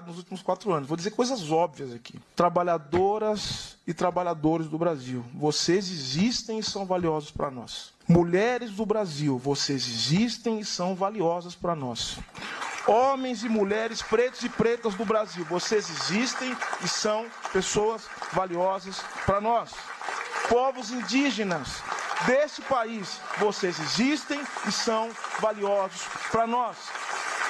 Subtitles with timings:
[0.00, 0.88] nos últimos quatro anos.
[0.88, 2.18] Vou dizer coisas óbvias aqui.
[2.34, 7.92] Trabalhadoras e trabalhadores do Brasil, vocês existem e são valiosos para nós.
[8.08, 12.18] Mulheres do Brasil, vocês existem e são valiosas para nós.
[12.86, 19.40] Homens e mulheres pretos e pretas do Brasil, vocês existem e são pessoas valiosas para
[19.40, 19.70] nós.
[20.48, 21.82] Povos indígenas
[22.26, 26.76] deste país, vocês existem e são valiosos para nós.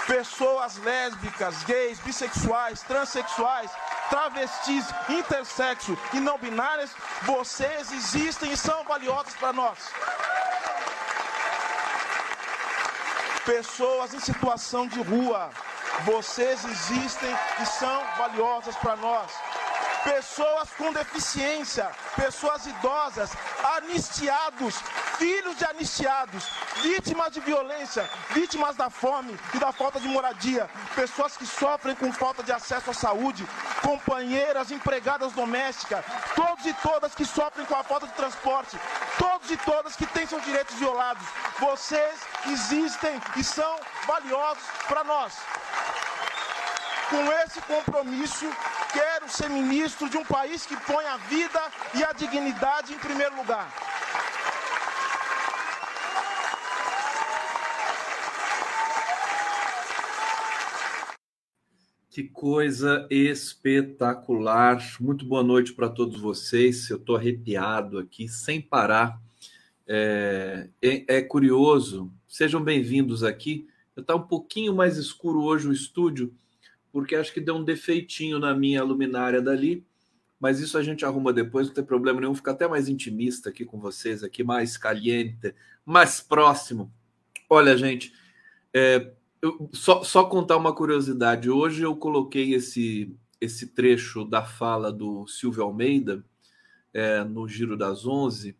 [0.06, 3.70] Pessoas lésbicas, gays, bissexuais, transexuais,
[4.10, 6.90] travestis, intersexo e não binárias,
[7.22, 9.78] vocês existem e são valiosos para nós.
[13.44, 15.50] Pessoas em situação de rua,
[16.04, 19.30] vocês existem e são valiosas para nós.
[20.04, 23.30] Pessoas com deficiência, pessoas idosas,
[23.76, 24.74] anistiados,
[25.16, 26.48] filhos de anistiados,
[26.82, 32.12] vítimas de violência, vítimas da fome e da falta de moradia, pessoas que sofrem com
[32.12, 33.46] falta de acesso à saúde,
[33.80, 36.04] companheiras, empregadas domésticas,
[36.34, 38.76] todos e todas que sofrem com a falta de transporte,
[39.18, 41.26] todos e todas que têm seus direitos violados.
[41.60, 45.32] Vocês existem e são valiosos para nós.
[47.12, 48.46] Com esse compromisso,
[48.90, 51.60] quero ser ministro de um país que põe a vida
[51.94, 53.70] e a dignidade em primeiro lugar.
[62.08, 64.82] Que coisa espetacular.
[64.98, 66.88] Muito boa noite para todos vocês.
[66.88, 69.20] Eu estou arrepiado aqui, sem parar.
[69.86, 72.10] É, é, é curioso.
[72.26, 73.68] Sejam bem-vindos aqui.
[73.94, 76.32] Está um pouquinho mais escuro hoje o estúdio,
[76.92, 79.84] porque acho que deu um defeitinho na minha luminária dali.
[80.38, 82.34] Mas isso a gente arruma depois, não tem problema nenhum.
[82.34, 85.54] Fica até mais intimista aqui com vocês, aqui mais caliente,
[85.86, 86.92] mais próximo.
[87.48, 88.12] Olha, gente,
[88.74, 91.48] é, eu, só, só contar uma curiosidade.
[91.48, 96.24] Hoje eu coloquei esse, esse trecho da fala do Silvio Almeida
[96.92, 98.56] é, no Giro das Onze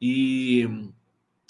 [0.00, 0.68] e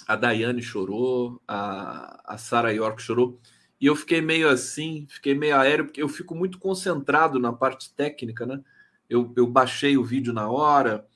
[0.06, 3.40] a Daiane chorou, a, a York chorou.
[3.80, 7.92] E eu fiquei meio assim, fiquei meio aéreo, porque eu fico muito concentrado na parte
[7.94, 8.62] técnica, né?
[9.08, 11.06] Eu, eu baixei o vídeo na hora,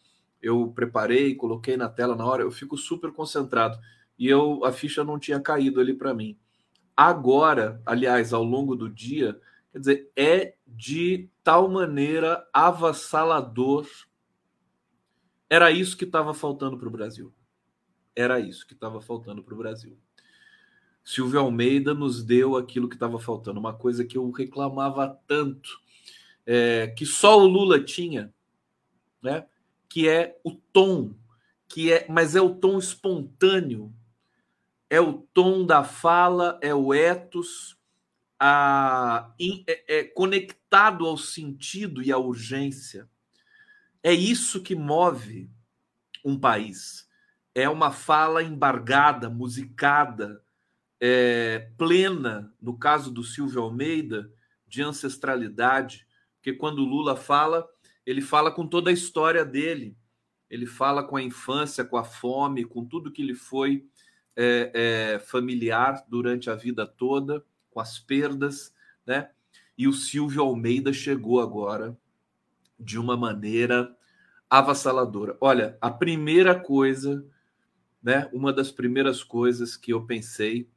[0.42, 3.78] eu preparei, coloquei na tela na hora, eu fico super concentrado.
[4.18, 6.36] E eu a ficha não tinha caído ali para mim
[7.00, 9.40] agora, aliás, ao longo do dia,
[9.72, 13.88] quer dizer, é de tal maneira avassalador.
[15.48, 17.32] Era isso que estava faltando para o Brasil.
[18.14, 19.96] Era isso que estava faltando para o Brasil.
[21.04, 25.80] Silvio Almeida nos deu aquilo que estava faltando, uma coisa que eu reclamava tanto,
[26.46, 28.32] é, que só o Lula tinha,
[29.22, 29.46] né?
[29.88, 31.12] Que é o tom,
[31.68, 33.92] que é, mas é o tom espontâneo,
[34.88, 37.76] é o tom da fala, é o ethos,
[38.38, 39.32] a,
[39.66, 43.08] é, é conectado ao sentido e à urgência.
[44.02, 45.50] É isso que move
[46.24, 47.08] um país.
[47.54, 50.42] É uma fala embargada, musicada,
[51.00, 54.30] é, plena, no caso do Silvio Almeida,
[54.68, 56.06] de ancestralidade,
[56.36, 57.66] porque quando Lula fala,
[58.04, 59.96] ele fala com toda a história dele,
[60.48, 63.86] ele fala com a infância, com a fome, com tudo que ele foi
[64.36, 64.70] é,
[65.14, 68.74] é, familiar durante a vida toda, com as perdas,
[69.06, 69.30] né?
[69.78, 71.96] E o Silvio Almeida chegou agora
[72.78, 73.96] de uma maneira
[74.48, 75.36] avassaladora.
[75.40, 77.24] Olha, a primeira coisa,
[78.02, 78.28] né?
[78.32, 80.68] Uma das primeiras coisas que eu pensei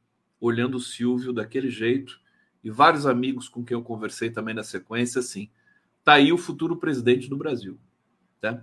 [0.44, 2.20] olhando o Silvio daquele jeito
[2.62, 5.50] e vários amigos com quem eu conversei também na sequência, assim,
[6.04, 7.80] tá aí o futuro presidente do Brasil,
[8.42, 8.62] tá?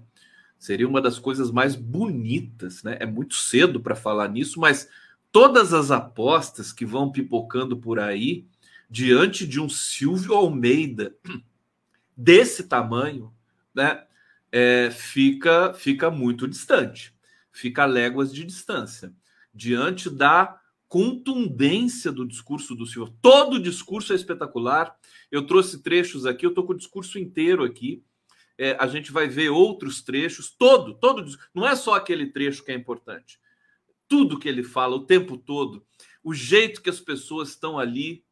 [0.59, 2.99] Seria uma das coisas mais bonitas, né?
[3.01, 4.91] É muito cedo para falar nisso, mas
[5.33, 8.47] todas as apostas que vão pipocando por aí,
[8.91, 11.17] diante de um Silvio Almeida
[12.15, 13.33] desse tamanho,
[13.75, 14.05] né?
[14.53, 17.15] É, fica, fica muito distante,
[17.51, 19.15] fica léguas de distância,
[19.55, 20.60] diante da
[20.91, 23.15] contundência do discurso do Silvio.
[23.23, 24.95] Todo o discurso é espetacular.
[25.31, 28.05] Eu trouxe trechos aqui, eu estou com o discurso inteiro aqui
[28.61, 32.71] é, a gente vai ver outros trechos, todo, todo, não é só aquele trecho que
[32.71, 33.41] é importante.
[34.07, 35.83] Tudo que ele fala o tempo todo,
[36.23, 38.23] o jeito que as pessoas estão ali,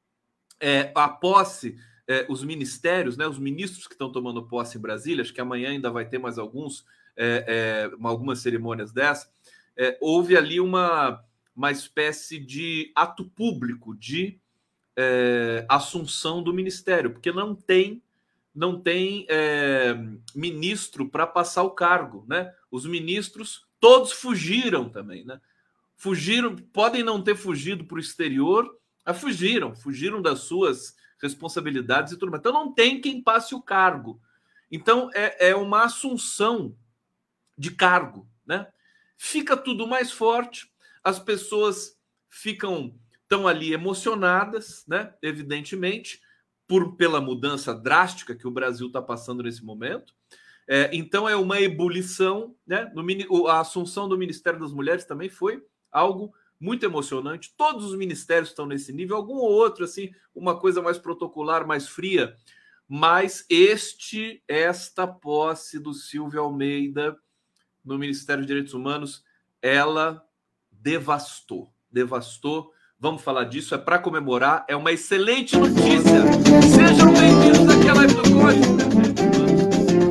[0.60, 5.22] é, a posse, é, os ministérios, né, os ministros que estão tomando posse em Brasília,
[5.22, 6.84] acho que amanhã ainda vai ter mais alguns,
[7.16, 9.32] é, é algumas cerimônias dessas,
[9.78, 11.24] é, houve ali uma,
[11.58, 14.38] uma espécie de ato público de
[14.96, 18.00] é, assunção do ministério, porque não tem
[18.54, 19.94] não tem é,
[20.34, 22.52] ministro para passar o cargo, né?
[22.70, 25.40] Os ministros todos fugiram também, né?
[25.96, 32.16] Fugiram, podem não ter fugido para o exterior, Mas fugiram, fugiram das suas responsabilidades e
[32.16, 32.40] tudo mais.
[32.40, 34.20] Então não tem quem passe o cargo.
[34.70, 36.74] Então é, é uma assunção
[37.56, 38.68] de cargo, né?
[39.16, 40.68] Fica tudo mais forte,
[41.08, 41.96] as pessoas
[42.28, 42.94] ficam
[43.26, 45.14] tão ali emocionadas, né?
[45.22, 46.20] Evidentemente,
[46.66, 50.14] por pela mudança drástica que o Brasil está passando nesse momento.
[50.66, 52.92] É, então é uma ebulição, né?
[52.94, 57.54] No, a assunção do Ministério das Mulheres também foi algo muito emocionante.
[57.56, 61.88] Todos os ministérios estão nesse nível, algum ou outro, assim, uma coisa mais protocolar, mais
[61.88, 62.36] fria.
[62.86, 67.16] Mas este, esta posse do Silvio Almeida
[67.82, 69.24] no Ministério dos Direitos Humanos,
[69.62, 70.27] ela
[70.88, 72.72] devastou, devastou.
[72.98, 76.22] Vamos falar disso, é para comemorar, é uma excelente notícia.
[76.62, 78.22] Sejam bem-vindos aqui à live do.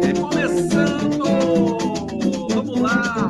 [0.06, 1.24] É começando!
[2.53, 3.29] Vamos lá!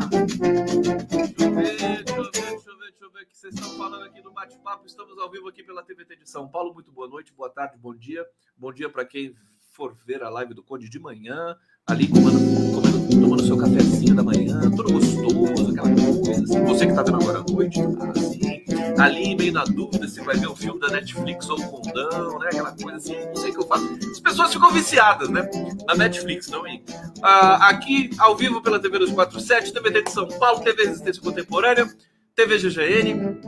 [3.31, 4.85] vocês estão falando aqui no bate-papo.
[4.85, 6.73] Estamos ao vivo aqui pela TVT de São Paulo.
[6.73, 8.25] Muito boa noite, boa tarde, bom dia.
[8.57, 9.33] Bom dia para quem
[9.71, 11.55] for ver a live do Conde de manhã,
[11.85, 12.39] ali comendo,
[12.73, 16.63] comendo, tomando seu cafezinho da manhã, tudo gostoso, aquela coisa assim.
[16.65, 18.63] Você que está vendo agora à noite, tá assim,
[18.99, 22.47] ali meio na dúvida se vai ver o filme da Netflix ou o Condão, né?
[22.47, 23.99] Aquela coisa assim, não sei o que eu faço.
[24.11, 25.49] As pessoas ficam viciadas, né?
[25.87, 26.83] Na Netflix, não em.
[27.21, 31.87] Ah, aqui, ao vivo pela TV 247, TVT de São Paulo, TV Resistência Contemporânea.
[32.35, 33.41] TV GGN,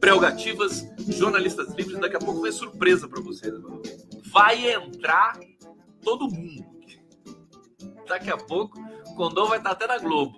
[0.00, 2.00] prerrogativas, jornalistas livres.
[2.00, 3.54] Daqui a pouco vem surpresa para vocês.
[4.32, 5.38] Vai entrar
[6.02, 6.64] todo mundo.
[8.08, 8.76] Daqui a pouco,
[9.06, 10.36] o Condom vai estar até na Globo.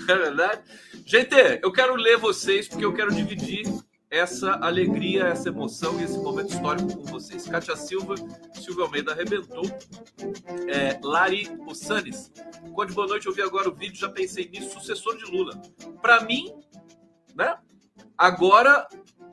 [0.00, 0.62] Não é verdade?
[1.04, 3.64] Gente, eu quero ler vocês porque eu quero dividir
[4.10, 7.46] essa alegria, essa emoção e esse momento histórico com vocês.
[7.46, 8.14] Kátia Silva,
[8.54, 9.64] Silvio Almeida arrebentou.
[10.66, 12.32] É, Lari Ossanes.
[12.72, 13.26] Conde, boa noite.
[13.26, 15.60] Eu vi agora o vídeo, já pensei nisso, sucessor de Lula.
[16.00, 16.54] Para mim,
[17.34, 17.58] né?
[18.16, 18.88] Agora,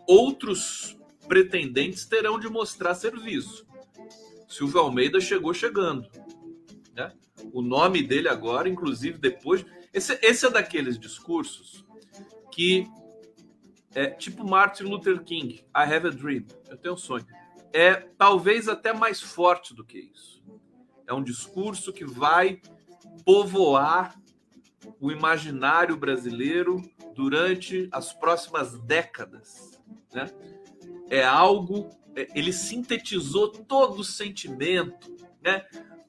[0.08, 0.98] outros
[1.28, 3.66] pretendentes terão de mostrar serviço.
[4.48, 6.08] Silvio Almeida chegou chegando.
[6.94, 7.12] Né?
[7.52, 9.66] O nome dele agora, inclusive, depois.
[9.94, 11.86] Esse, esse é daqueles discursos
[12.52, 12.88] que
[13.94, 17.26] é tipo Martin Luther King, I have a dream, eu tenho um sonho.
[17.72, 20.44] É talvez até mais forte do que isso.
[21.08, 22.62] É um discurso que vai
[23.26, 24.20] povoar
[25.00, 26.82] o imaginário brasileiro
[27.14, 29.80] durante as próximas décadas.
[30.14, 30.30] Né?
[31.10, 35.66] É algo, é, ele sintetizou todo o sentimento, né?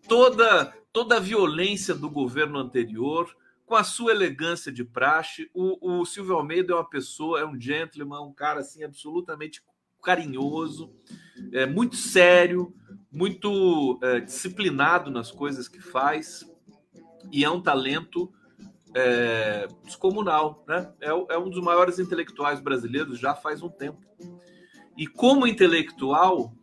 [0.09, 3.29] toda, toda a violência do governo anterior,
[3.67, 5.51] com a sua elegância de praxe.
[5.53, 9.63] O, o Silvio Almeida é uma pessoa, é um gentleman, um cara assim absolutamente
[10.03, 10.91] carinhoso,
[11.53, 12.75] é muito sério,
[13.13, 16.51] muito é, disciplinado nas coisas que faz
[17.31, 18.33] e é um talento
[18.95, 20.91] é, descomunal, né?
[20.99, 24.01] É, é, um dos maiores intelectuais brasileiros já faz um tempo.
[24.97, 26.55] E como intelectual,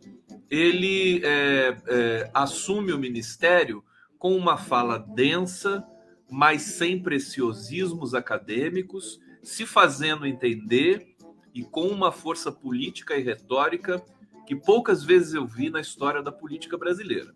[0.50, 3.84] ele é, é, assume o ministério
[4.24, 5.86] com uma fala densa,
[6.32, 11.14] mas sem preciosismos acadêmicos, se fazendo entender
[11.54, 14.02] e com uma força política e retórica
[14.48, 17.36] que poucas vezes eu vi na história da política brasileira.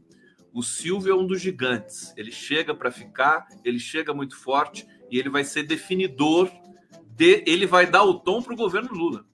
[0.53, 2.13] O Silvio é um dos gigantes.
[2.15, 6.49] Ele chega para ficar, ele chega muito forte e ele vai ser definidor.
[7.05, 9.25] De, ele vai dar o tom para o governo Lula.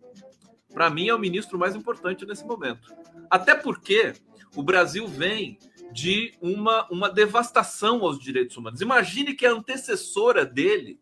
[0.74, 2.92] Para mim, é o ministro mais importante nesse momento.
[3.30, 4.14] Até porque
[4.56, 5.60] o Brasil vem
[5.94, 8.82] de uma, uma devastação aos direitos humanos.
[8.82, 11.00] Imagine que a antecessora dele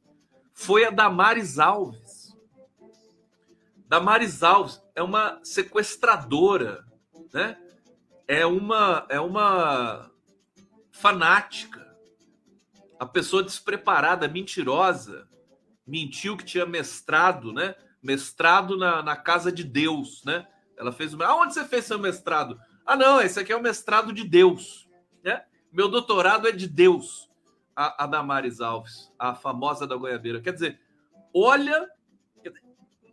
[0.54, 2.36] foi a Damares Alves.
[3.88, 6.86] Damares Alves é uma sequestradora,
[7.34, 7.58] né?
[8.32, 10.10] é uma é uma
[10.92, 11.82] fanática.
[12.98, 15.28] A pessoa despreparada, mentirosa,
[15.86, 17.76] mentiu que tinha mestrado, né?
[18.02, 20.48] Mestrado na, na casa de Deus, né?
[20.78, 21.26] Ela fez uma.
[21.26, 22.58] Aonde você fez seu mestrado?
[22.92, 24.86] Ah, não, esse aqui é o mestrado de Deus,
[25.24, 25.46] né?
[25.72, 27.30] Meu doutorado é de Deus.
[27.74, 30.42] A, a Damares Alves, a famosa da Goiabeira.
[30.42, 30.78] Quer dizer,
[31.34, 31.90] olha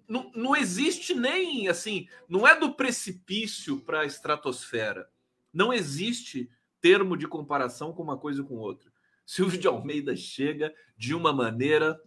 [0.09, 5.09] não, não existe nem assim, não é do precipício para a estratosfera.
[5.55, 8.91] Não existe termo de comparação com uma coisa e com outra.
[9.25, 12.01] Silvio de Almeida chega de uma maneira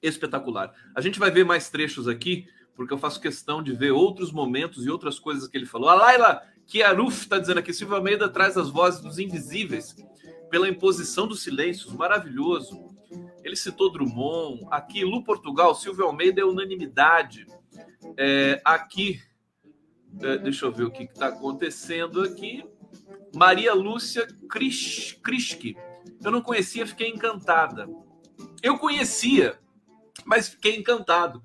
[0.00, 0.72] espetacular.
[0.94, 2.46] A gente vai ver mais trechos aqui,
[2.76, 5.88] porque eu faço questão de ver outros momentos e outras coisas que ele falou.
[5.88, 9.96] A Laila Kiaruf está dizendo aqui: Silvio Almeida traz as vozes dos invisíveis
[10.50, 11.92] pela imposição dos silêncios.
[11.92, 12.88] Maravilhoso.
[13.42, 14.66] Ele citou Drummond.
[14.70, 17.46] Aqui, Lu Portugal, Silvio Almeida é unanimidade.
[18.16, 19.20] É, aqui,
[20.20, 22.64] é, deixa eu ver o que está acontecendo aqui.
[23.34, 25.76] Maria Lúcia Krischke.
[26.22, 27.88] Eu não conhecia, fiquei encantada.
[28.62, 29.58] Eu conhecia,
[30.24, 31.42] mas fiquei encantado.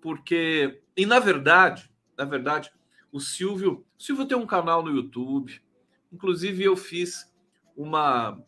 [0.00, 2.70] Porque, e na verdade, na verdade,
[3.16, 5.58] o Silvio, o Silvio tem um canal no YouTube.
[6.12, 7.32] Inclusive, eu fiz
[7.74, 8.38] uma,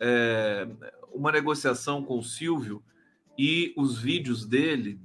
[0.00, 0.66] é,
[1.12, 2.82] uma negociação com o Silvio
[3.38, 5.00] e os vídeos dele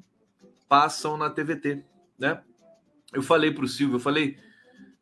[0.68, 1.86] passam na TVT,
[2.18, 2.42] né?
[3.14, 4.38] Eu falei para o Silvio, eu falei,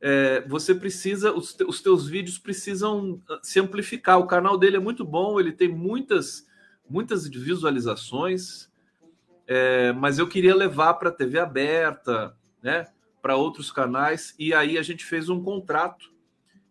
[0.02, 4.20] é, você precisa, os, te, os teus vídeos precisam ah, se amplificar.
[4.20, 6.46] O canal dele é muito bom, ele tem muitas,
[6.88, 8.70] muitas visualizações,
[9.48, 12.88] é, mas eu queria levar para a TV aberta, né?
[13.26, 16.14] Para outros canais, e aí a gente fez um contrato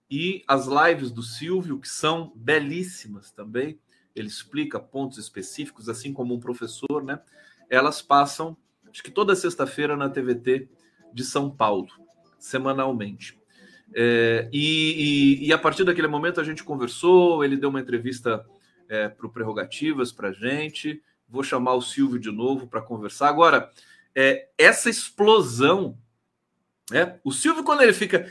[0.09, 3.81] e as lives do Silvio, que são belíssimas também,
[4.15, 7.19] ele explica pontos específicos, assim como um professor, né?
[7.69, 8.57] Elas passam,
[8.89, 10.69] acho que toda sexta-feira na TVT
[11.13, 11.89] de São Paulo,
[12.39, 13.37] semanalmente.
[13.93, 18.47] É, e, e, e, a partir daquele momento a gente conversou, ele deu uma entrevista
[18.89, 21.03] é, para o Prerrogativas para a gente.
[21.29, 23.29] Vou chamar o Silvio de novo para conversar.
[23.29, 23.73] Agora,
[24.15, 25.99] é, essa explosão,
[26.91, 27.19] né?
[27.25, 28.31] o Silvio, quando ele fica.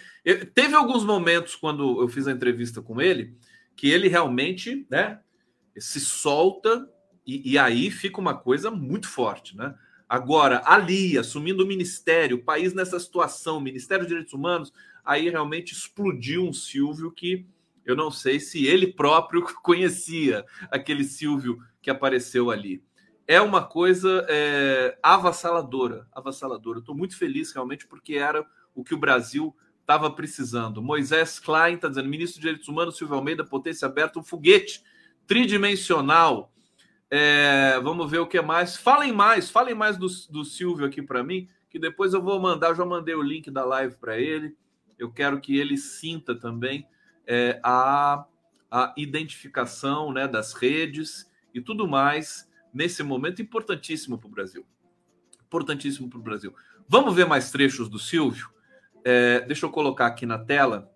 [0.54, 3.36] Teve alguns momentos quando eu fiz a entrevista com ele
[3.76, 5.20] que ele realmente né,
[5.78, 6.88] se solta
[7.26, 9.74] e, e, aí fica uma coisa muito forte, né?
[10.08, 14.72] Agora, ali, assumindo o ministério, o país nessa situação, o Ministério dos Direitos Humanos,
[15.04, 17.48] aí realmente explodiu um Silvio que
[17.86, 22.84] eu não sei se ele próprio conhecia aquele Silvio que apareceu ali.
[23.28, 26.80] É uma coisa é, avassaladora, avassaladora.
[26.80, 30.82] Estou muito feliz realmente porque era o que o Brasil estava precisando.
[30.82, 34.84] Moisés Klein está dizendo: ministro dos Direitos Humanos, Silvio Almeida, potência aberta, um foguete
[35.26, 36.52] tridimensional.
[37.10, 38.76] É, vamos ver o que mais.
[38.76, 42.74] Falem mais, falem mais do, do Silvio aqui para mim, que depois eu vou mandar.
[42.74, 44.58] Já mandei o link da live para ele.
[45.00, 46.86] Eu quero que ele sinta também
[47.26, 48.26] é, a,
[48.70, 54.66] a identificação né, das redes e tudo mais nesse momento importantíssimo para o Brasil.
[55.46, 56.54] Importantíssimo para o Brasil.
[56.88, 58.50] Vamos ver mais trechos do Silvio?
[59.04, 60.92] É, deixa eu colocar aqui na tela.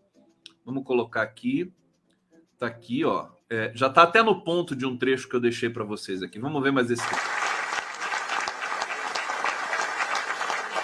[0.66, 1.72] Vamos colocar aqui.
[2.54, 3.30] Está aqui, ó.
[3.50, 6.40] É, já está até no ponto de um trecho que eu deixei para vocês aqui.
[6.40, 7.04] Vamos ver mais esse.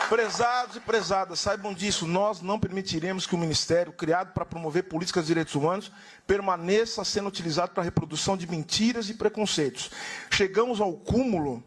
[0.10, 5.24] Prezados e prezadas, saibam disso, nós não permitiremos que o ministério, criado para promover políticas
[5.24, 5.91] de direitos humanos,
[6.27, 9.89] permaneça sendo utilizado para a reprodução de mentiras e preconceitos.
[10.29, 11.63] Chegamos ao cúmulo,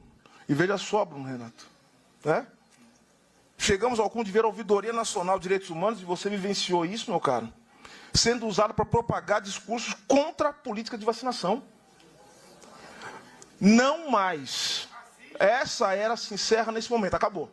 [0.48, 1.66] e veja só, Bruno Renato,
[2.24, 2.46] né?
[3.58, 7.10] Chegamos ao cúmulo de ver a Ouvidoria Nacional de Direitos Humanos, e você vivenciou isso,
[7.10, 7.52] meu caro
[8.16, 11.62] sendo usado para propagar discursos contra a política de vacinação.
[13.60, 14.88] Não mais.
[15.38, 17.14] Essa era se encerra nesse momento.
[17.14, 17.50] Acabou.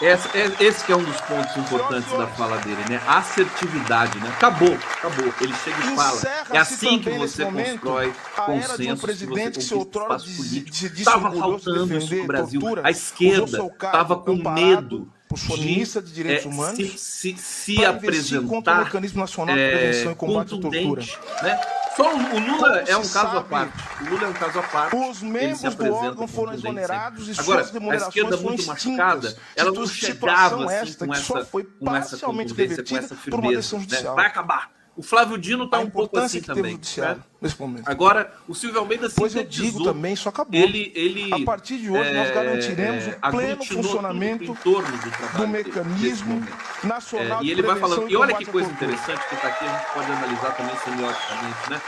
[0.00, 3.02] Esse, é, esse que é um dos pontos importantes da fala dele, né?
[3.06, 4.28] Assertividade, né?
[4.30, 5.32] Acabou, acabou.
[5.42, 6.22] Ele chega e fala.
[6.52, 10.96] É assim que você constrói consenso, um presidente que, você conquista espaço político.
[10.96, 12.60] Estava faltando isso no Brasil.
[12.82, 18.74] A esquerda estava com medo de, de direitos é, humanos se, se, se apresentar contra
[18.74, 21.02] o mecanismo nacional de prevenção é, e combate à tortura.
[21.42, 21.60] Né?
[22.00, 23.72] Só o Lula é um caso à parte.
[24.00, 24.96] O Lula é um caso à parte.
[24.96, 29.70] Os membros do órgão foram exonerados e Agora, suas remunerações a esquerda muito machucada, ela
[29.70, 33.76] não chegava assim, esta, com, essa, foi com essa contundência, com essa firmeza.
[33.76, 34.14] Né?
[34.14, 34.79] Vai acabar.
[35.00, 36.78] O Flávio Dino está um pouco assim também.
[36.98, 37.16] Né?
[37.40, 37.88] Nesse momento.
[37.88, 40.60] Agora, o Silvio Almeida Pois eu digo também, isso acabou.
[40.60, 45.48] Ele, ele, a partir de hoje, é, nós garantiremos é, o pleno funcionamento do, do
[45.48, 46.46] mecanismo
[46.84, 48.10] nacional é, E ele vai falando.
[48.10, 51.80] E olha que coisa interessante que está aqui, a gente pode analisar também semioticamente, né?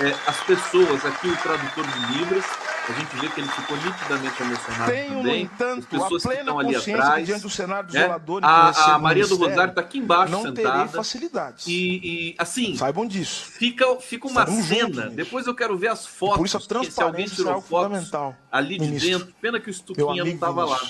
[0.00, 2.44] É, as pessoas, aqui o tradutor de Libras,
[2.88, 5.22] a gente vê que ele ficou nitidamente emocionado Tenho, também.
[5.22, 7.26] no entanto, As pessoas que estão ali atrás.
[7.26, 8.20] diante do cenário né?
[8.42, 10.72] a, a Maria do Rosário está aqui embaixo não sentada.
[10.72, 11.66] terei facilidades.
[11.66, 13.44] E, e, assim, saibam disso.
[13.52, 15.10] Fica, fica uma cena.
[15.10, 16.38] Depois eu quero ver as fotos.
[16.38, 18.10] Por isso a transparência se alguém tirou é fotos
[18.50, 19.18] ali de ministro.
[19.18, 19.34] dentro.
[19.40, 20.80] Pena que o Stuquinha não estava lá.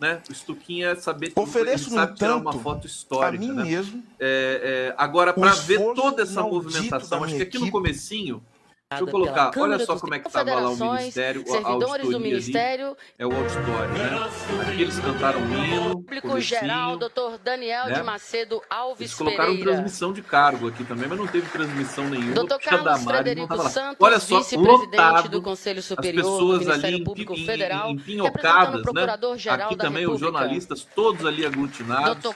[0.00, 0.22] Né?
[0.30, 3.44] O Stuquinha é saber que Ofereço, sabe tirar uma foto histórica.
[3.44, 3.64] A mim né?
[3.64, 4.02] mesmo.
[4.18, 8.42] É, é, agora, para ver toda essa movimentação, acho que aqui no comecinho
[8.90, 12.18] Deixa eu colocar, olha só como é que estava lá o Ministério, a servidores do
[12.18, 12.96] Ministério.
[13.16, 14.68] é o auditório, né?
[14.68, 15.90] Aqui eles cantaram um hino.
[15.90, 17.94] Público geral, doutor Daniel né?
[17.94, 19.70] de Macedo Alves Eles colocaram Pereira.
[19.74, 22.34] transmissão de cargo aqui também, mas não teve transmissão nenhuma.
[22.34, 27.04] Doutor Carlos Frederico Santos, olha só, vice-presidente do Conselho Superior as pessoas do Ministério ali
[27.04, 29.52] Público Federal, empinhocadas, né?
[29.52, 32.24] Aqui também os jornalistas todos ali aglutinados.
[32.24, 32.34] Doutor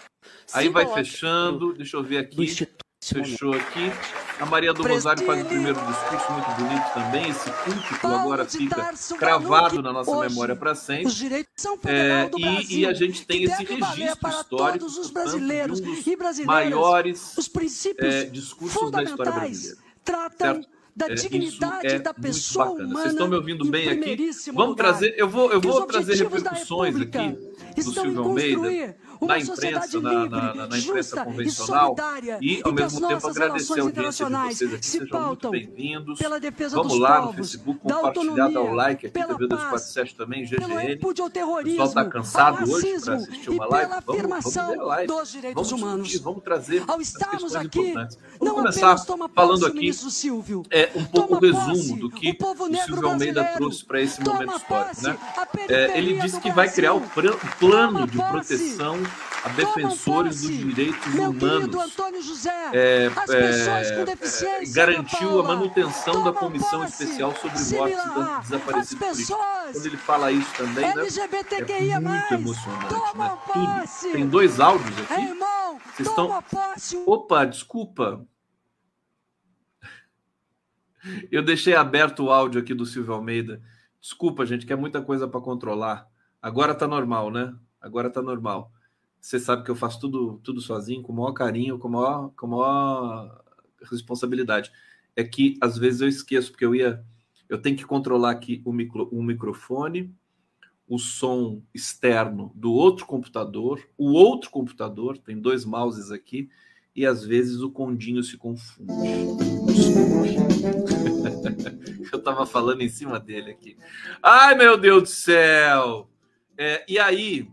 [0.52, 2.68] Aí vai fechando, deixa eu ver aqui.
[3.12, 3.92] Fechou aqui.
[4.40, 7.28] A Maria do Rosário faz o primeiro discurso muito bonito também.
[7.28, 11.06] Esse púlpito agora fica cravado na nossa memória para sempre.
[11.06, 15.80] Os direitos são é, e, e, a gente tem esse registro histórico todos os brasileiros
[15.80, 16.46] um e brasileiras.
[16.46, 19.78] maiores os princípios é, discursos da história brasileira.
[20.02, 20.68] Tratam certo?
[20.96, 22.94] da é, dignidade é da pessoa humana.
[22.94, 24.16] Vocês estão me ouvindo bem aqui?
[24.52, 24.75] Vamos lugar.
[24.76, 27.37] trazer, eu vou, eu vou trazer repercussões aqui
[27.76, 31.97] do Silvio Almeida na imprensa, na, na, na, imprensa convencional
[32.40, 34.87] e, ao mesmo tempo, agradecer a audiência de vocês aqui.
[34.87, 36.18] Sejam muito bem-vindos.
[36.73, 40.99] Vamos lá no Facebook, compartilhar, dar o like aqui, TV 247 também, GGN.
[41.02, 41.14] O
[41.62, 43.92] pessoal está cansado hoje para assistir uma live.
[44.06, 45.12] Vamos, vamos ver live.
[45.54, 48.18] Vamos discutir, vamos trazer Ao estarmos aqui, importantes.
[48.38, 48.97] Vamos começar
[49.35, 49.90] falando aqui
[50.71, 54.56] é, um pouco o resumo do que o, o Silvio Almeida trouxe para esse momento
[54.56, 55.02] histórico.
[55.02, 55.18] Né?
[55.68, 57.00] É, ele disse que vai criar o
[57.59, 58.99] plano de proteção
[59.45, 62.25] a defensores dos direitos humanos.
[62.25, 69.37] José, é, é, garantiu a manutenção da comissão especial sobre mortes desaparecidos políticos.
[69.73, 72.95] Quando ele fala isso também, né, é muito emocionante.
[72.95, 73.39] Né?
[73.53, 74.13] Tudo.
[74.13, 75.35] Tem dois áudios aqui.
[75.95, 76.43] Vocês estão.
[77.07, 78.27] Opa, desculpa.
[81.31, 83.61] Eu deixei aberto o áudio aqui do Silvio Almeida.
[84.01, 86.09] Desculpa, gente, que é muita coisa para controlar.
[86.41, 87.54] Agora tá normal, né?
[87.80, 88.73] Agora tá normal.
[89.25, 92.30] Você sabe que eu faço tudo, tudo sozinho, com o maior carinho, com a maior,
[92.37, 93.43] com a maior
[93.91, 94.71] responsabilidade.
[95.17, 97.02] É que às vezes eu esqueço, porque eu ia.
[97.49, 100.15] Eu tenho que controlar aqui o, micro, o microfone,
[100.87, 106.50] o som externo do outro computador, o outro computador, tem dois mouses aqui,
[106.95, 108.93] e às vezes o condinho se confunde.
[112.13, 113.78] eu estava falando em cima dele aqui.
[114.23, 116.10] Ai, meu Deus do céu!
[116.58, 117.49] É, e aí,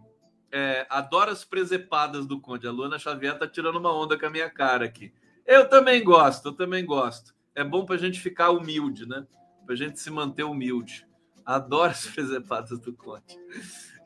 [0.52, 2.68] é, adoro as presepadas do Conde.
[2.68, 5.14] A Luana Xavier tá tirando uma onda com a minha cara aqui.
[5.46, 7.34] Eu também gosto, eu também gosto.
[7.56, 9.26] É bom para a gente ficar humilde, né?
[9.66, 11.08] Para a gente se manter humilde.
[11.46, 13.38] Adoro as presepadas do Conde.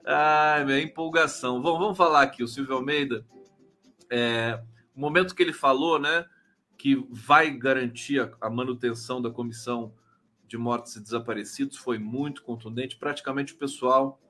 [0.06, 1.62] Ai, minha empolgação.
[1.62, 2.44] Vamos, vamos falar aqui.
[2.44, 3.26] O Silvio Almeida,
[4.10, 4.62] é,
[4.96, 6.26] o momento que ele falou, né,
[6.78, 9.94] que vai garantir a, a manutenção da comissão
[10.48, 12.98] de mortes e desaparecidos foi muito contundente.
[12.98, 14.22] Praticamente o pessoal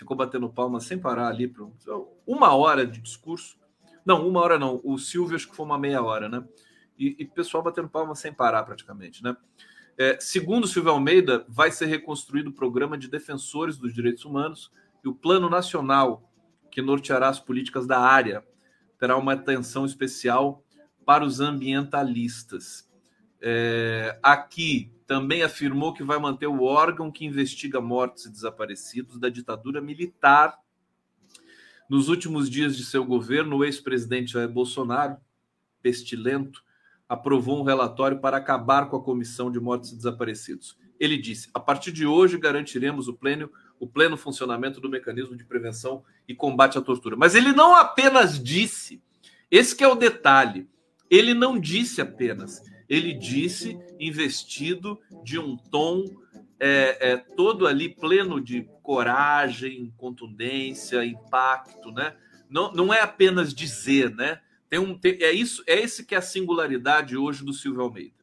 [0.00, 1.66] ficou batendo palma sem parar ali para
[2.26, 3.58] uma hora de discurso.
[4.04, 4.80] Não, uma hora não.
[4.82, 6.42] O Silvio acho que foi uma meia hora, né?
[6.98, 9.36] E, e pessoal batendo palma sem parar praticamente, né?
[9.98, 14.72] É, segundo Silvio Almeida, vai ser reconstruído o programa de defensores dos direitos humanos
[15.04, 16.32] e o plano nacional
[16.70, 18.42] que norteará as políticas da área
[18.98, 20.64] terá uma atenção especial
[21.04, 22.88] para os ambientalistas.
[23.42, 29.28] É, aqui também afirmou que vai manter o órgão que investiga mortes e desaparecidos da
[29.28, 30.56] ditadura militar.
[31.88, 35.16] Nos últimos dias de seu governo, o ex-presidente Jair Bolsonaro,
[35.82, 36.62] pestilento,
[37.08, 40.78] aprovou um relatório para acabar com a comissão de mortes e desaparecidos.
[41.00, 45.44] Ele disse: a partir de hoje garantiremos o pleno, o pleno funcionamento do mecanismo de
[45.44, 47.16] prevenção e combate à tortura.
[47.16, 49.02] Mas ele não apenas disse,
[49.50, 50.68] esse é o detalhe,
[51.10, 56.04] ele não disse apenas, ele disse investido de um tom
[56.58, 62.16] é, é, todo ali pleno de coragem, contundência, impacto, né?
[62.50, 64.40] Não, não é apenas dizer, né?
[64.68, 68.16] Tem um, tem, é isso, é esse que é a singularidade hoje do Silvio Almeida.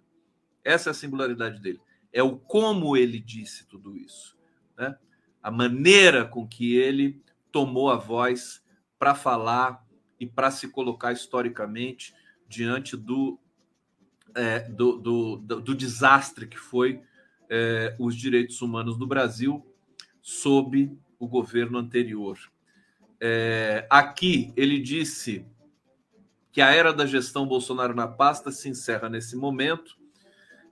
[0.65, 1.79] Essa é a singularidade dele.
[2.11, 4.37] É o como ele disse tudo isso,
[4.77, 4.97] né?
[5.41, 7.21] A maneira com que ele
[7.53, 8.61] tomou a voz
[8.99, 9.81] para falar
[10.19, 12.13] e para se colocar historicamente
[12.49, 13.39] diante do
[14.37, 17.01] é, do, do, do, desastre que foi
[17.49, 19.65] é, os direitos humanos no Brasil
[20.21, 22.37] sob o governo anterior.
[23.19, 25.43] É, aqui ele disse
[26.51, 29.97] que a era da gestão Bolsonaro na pasta se encerra nesse momento.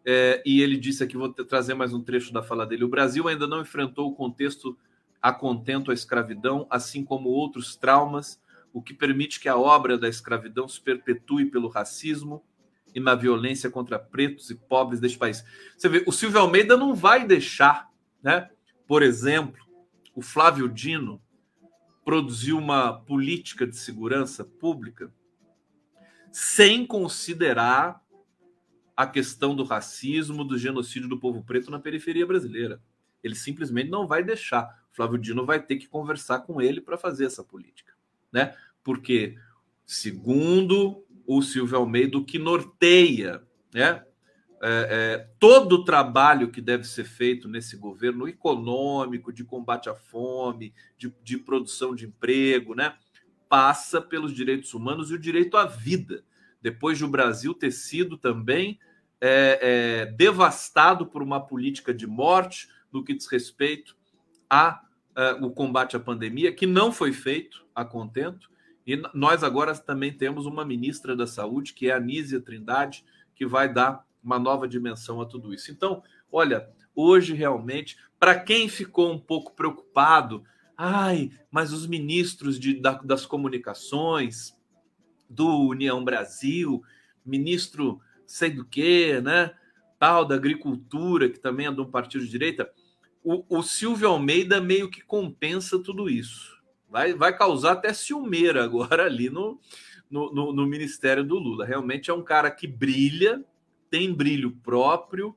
[0.06, 3.28] É, e ele disse aqui, vou trazer mais um trecho da fala dele: o Brasil
[3.28, 4.78] ainda não enfrentou o contexto
[5.20, 8.40] a contento à escravidão, assim como outros traumas,
[8.72, 12.44] o que permite que a obra da escravidão se perpetue pelo racismo,
[12.96, 15.44] e na violência contra pretos e pobres deste país.
[15.78, 17.92] Você vê, o Silvio Almeida não vai deixar,
[18.24, 18.50] né?
[18.88, 19.62] Por exemplo,
[20.16, 21.22] o Flávio Dino
[22.06, 25.12] produziu uma política de segurança pública
[26.32, 28.02] sem considerar
[28.96, 32.82] a questão do racismo, do genocídio do povo preto na periferia brasileira.
[33.22, 34.86] Ele simplesmente não vai deixar.
[34.92, 37.94] O Flávio Dino vai ter que conversar com ele para fazer essa política,
[38.32, 38.56] né?
[38.84, 39.36] Porque,
[39.86, 43.42] segundo o Silvio Almeida, que norteia
[43.74, 44.04] né,
[44.62, 49.96] é, é, todo o trabalho que deve ser feito nesse governo econômico, de combate à
[49.96, 52.96] fome, de, de produção de emprego, né,
[53.50, 56.24] passa pelos direitos humanos e o direito à vida.
[56.62, 58.80] Depois de o Brasil ter sido também
[59.22, 63.96] é, é, devastado por uma política de morte no que diz respeito
[64.50, 64.82] a,
[65.16, 68.50] a é, o combate à pandemia, que não foi feito a contento,
[68.86, 73.46] e nós agora também temos uma ministra da Saúde, que é a Nízia Trindade, que
[73.46, 75.72] vai dar uma nova dimensão a tudo isso.
[75.72, 80.44] Então, olha, hoje realmente, para quem ficou um pouco preocupado,
[80.78, 84.56] ai, mas os ministros de, da, das comunicações
[85.30, 86.84] do União Brasil,
[87.26, 89.52] ministro sei do que, né?
[89.98, 92.70] Tal da agricultura, que também é de um partido de direita,
[93.24, 96.55] o, o Silvio Almeida meio que compensa tudo isso.
[96.96, 99.60] Vai, vai causar até ciumeira agora ali no,
[100.10, 101.66] no, no, no ministério do Lula.
[101.66, 103.44] Realmente é um cara que brilha,
[103.90, 105.36] tem brilho próprio.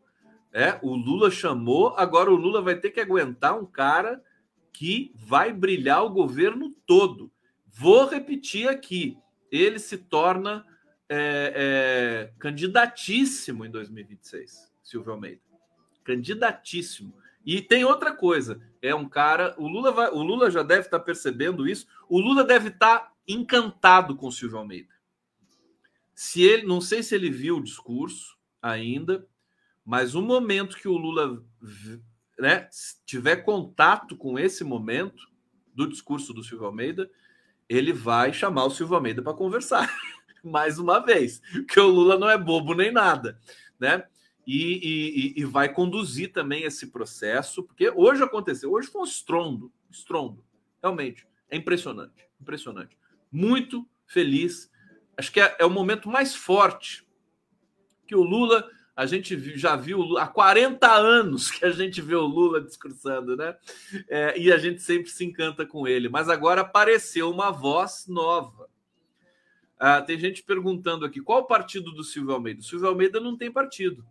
[0.52, 4.22] É, o Lula chamou, agora o Lula vai ter que aguentar um cara
[4.72, 7.28] que vai brilhar o governo todo.
[7.66, 9.18] Vou repetir aqui:
[9.50, 10.64] ele se torna
[11.08, 15.40] é, é, candidatíssimo em 2026, Silvio Almeida.
[16.04, 17.12] Candidatíssimo.
[17.48, 19.54] E tem outra coisa: é um cara.
[19.56, 21.86] O Lula, vai, o Lula já deve estar percebendo isso.
[22.06, 24.92] O Lula deve estar encantado com o Silvio Almeida.
[26.14, 29.26] Se ele, não sei se ele viu o discurso ainda,
[29.82, 31.42] mas o momento que o Lula
[32.38, 32.68] né,
[33.06, 35.26] tiver contato com esse momento
[35.74, 37.10] do discurso do Silvio Almeida,
[37.66, 39.90] ele vai chamar o Silvio Almeida para conversar
[40.44, 43.40] mais uma vez, porque o Lula não é bobo nem nada,
[43.80, 44.04] né?
[44.50, 49.70] E, e, e, vai conduzir também esse processo, porque hoje aconteceu, hoje foi um estrondo,
[49.90, 50.42] estrondo,
[50.82, 52.96] realmente, é impressionante, impressionante
[53.30, 54.70] muito feliz.
[55.16, 57.06] Acho que é, é o momento mais forte
[58.06, 62.26] que o Lula a gente já viu há 40 anos que a gente vê o
[62.26, 63.56] Lula discursando, né?
[64.08, 66.08] É, e a gente sempre se encanta com ele.
[66.08, 68.68] Mas agora apareceu uma voz nova.
[69.78, 72.60] Ah, tem gente perguntando aqui qual o partido do Silvio Almeida.
[72.60, 74.04] O Silvio Almeida não tem partido.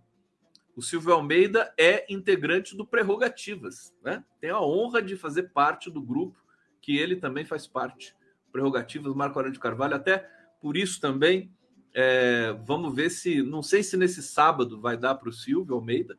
[0.77, 4.23] O Silvio Almeida é integrante do Prerrogativas, né?
[4.39, 6.39] Tem a honra de fazer parte do grupo
[6.79, 8.15] que ele também faz parte
[8.51, 10.29] prerrogativas, Marco Aurélio de Carvalho, até
[10.61, 11.51] por isso também.
[11.95, 16.15] É, vamos ver se, não sei se nesse sábado vai dar para o Silvio Almeida.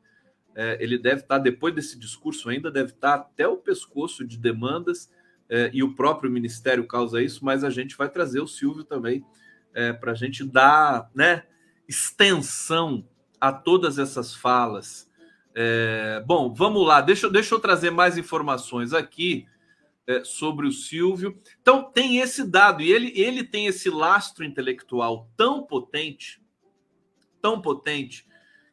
[0.56, 5.08] É, ele deve estar, depois desse discurso, ainda deve estar até o pescoço de demandas,
[5.48, 9.24] é, e o próprio Ministério causa isso, mas a gente vai trazer o Silvio também
[9.72, 11.44] é, para a gente dar né,
[11.86, 13.06] extensão
[13.40, 15.08] a todas essas falas.
[15.54, 19.46] É, bom, vamos lá, deixa, deixa eu trazer mais informações aqui
[20.06, 21.36] é, sobre o Silvio.
[21.60, 26.40] Então, tem esse dado, e ele, ele tem esse lastro intelectual tão potente,
[27.42, 28.26] tão potente,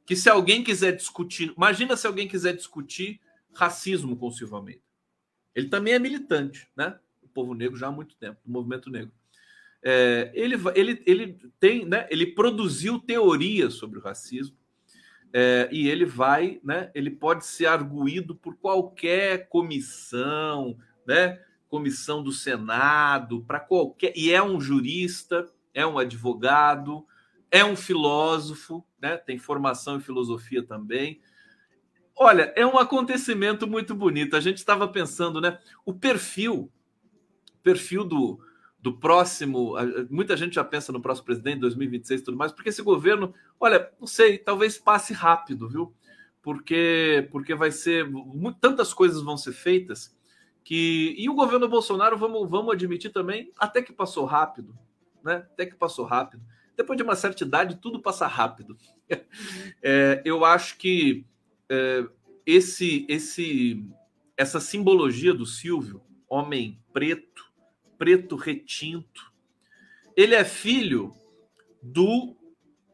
[0.06, 3.20] que se alguém quiser discutir, imagina se alguém quiser discutir
[3.54, 4.82] racismo com o Silvio Almeida.
[5.54, 7.00] Ele também é militante, né?
[7.24, 9.12] O povo negro já há muito tempo, o movimento negro.
[9.84, 12.08] É, ele, ele, ele tem, né?
[12.10, 14.58] Ele produziu teorias sobre o racismo.
[15.34, 16.90] É, e ele vai, né?
[16.96, 21.40] Ele pode ser arguído por qualquer comissão, né?
[21.68, 24.14] Comissão do Senado, para qualquer.
[24.16, 27.06] E é um jurista, é um advogado,
[27.52, 29.18] é um filósofo, né?
[29.18, 31.22] Tem formação em filosofia também.
[32.18, 34.38] Olha, é um acontecimento muito bonito.
[34.38, 35.60] A gente estava pensando, né?
[35.86, 36.72] O perfil,
[37.62, 38.40] perfil do,
[38.86, 39.74] do próximo.
[40.12, 43.92] Muita gente já pensa no próximo presidente, 2026 e tudo mais, porque esse governo, olha,
[44.00, 45.92] não sei, talvez passe rápido, viu?
[46.40, 48.08] Porque, porque vai ser.
[48.62, 50.16] Tantas coisas vão ser feitas
[50.64, 54.78] que e o governo Bolsonaro vamos vamos admitir também até que passou rápido,
[55.24, 55.38] né?
[55.38, 56.44] Até que passou rápido.
[56.78, 58.78] Depois de uma certa idade tudo passa rápido.
[59.84, 61.26] É, eu acho que
[61.70, 62.04] é,
[62.44, 63.86] esse esse
[64.36, 67.45] essa simbologia do Silvio, homem preto,
[67.98, 69.34] preto retinto,
[70.16, 71.14] ele é filho
[71.82, 72.36] do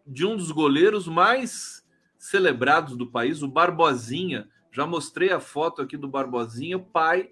[0.05, 1.85] de um dos goleiros mais
[2.17, 4.49] celebrados do país, o Barbosinha.
[4.71, 7.31] Já mostrei a foto aqui do Barbosinha, pai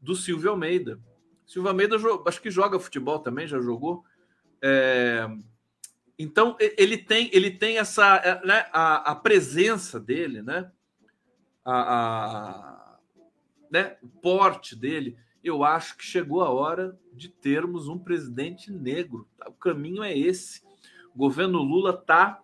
[0.00, 1.00] do Silvio Almeida.
[1.46, 1.96] Silvio Almeida
[2.26, 4.04] acho que joga futebol também, já jogou.
[4.62, 5.26] É,
[6.18, 10.70] então ele tem ele tem essa é, né, a, a presença dele, né?
[11.64, 12.98] A, a,
[13.70, 15.16] né, o porte dele.
[15.42, 19.26] Eu acho que chegou a hora de termos um presidente negro.
[19.46, 20.62] O caminho é esse.
[21.14, 22.40] O governo Lula está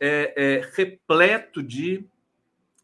[0.00, 2.06] é, é, repleto de,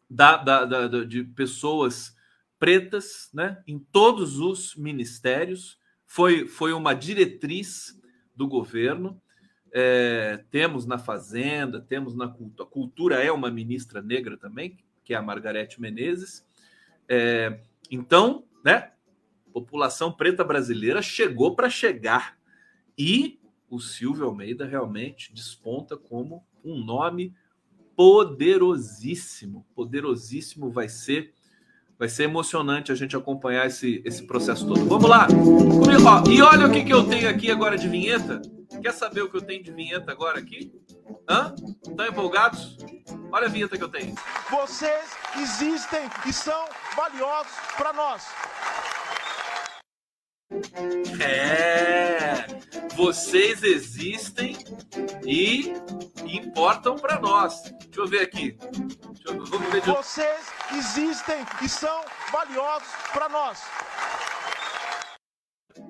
[0.09, 2.15] da, da, da, de pessoas
[2.59, 7.99] pretas né, em todos os ministérios, foi, foi uma diretriz
[8.35, 9.21] do governo.
[9.71, 12.63] É, temos na Fazenda, temos na cultura.
[12.63, 16.45] A cultura é uma ministra negra também, que é a Margarete Menezes.
[17.09, 17.59] É,
[17.91, 18.91] então, né,
[19.61, 22.37] população preta brasileira chegou para chegar.
[22.97, 23.39] E
[23.69, 27.33] o Silvio Almeida realmente desponta como um nome
[27.95, 29.65] poderosíssimo.
[29.73, 31.33] Poderosíssimo vai ser
[31.97, 34.85] Vai ser emocionante a gente acompanhar esse, esse processo todo.
[34.85, 35.27] Vamos lá!
[35.27, 36.29] Comigo, ó.
[36.29, 38.41] E olha o que, que eu tenho aqui agora de vinheta.
[38.81, 40.73] Quer saber o que eu tenho de vinheta agora aqui?
[41.29, 41.55] Hã?
[41.87, 42.75] Estão empolgados?
[43.31, 44.13] Olha a vinheta que eu tenho.
[44.51, 46.65] Vocês existem e são
[46.97, 48.25] valiosos para nós.
[51.19, 52.45] É,
[52.95, 54.55] vocês existem
[55.25, 55.73] e
[56.23, 57.63] importam para nós.
[57.63, 58.55] Deixa eu ver aqui.
[59.25, 59.91] Eu, ver de...
[59.91, 63.63] Vocês existem e são valiosos para nós.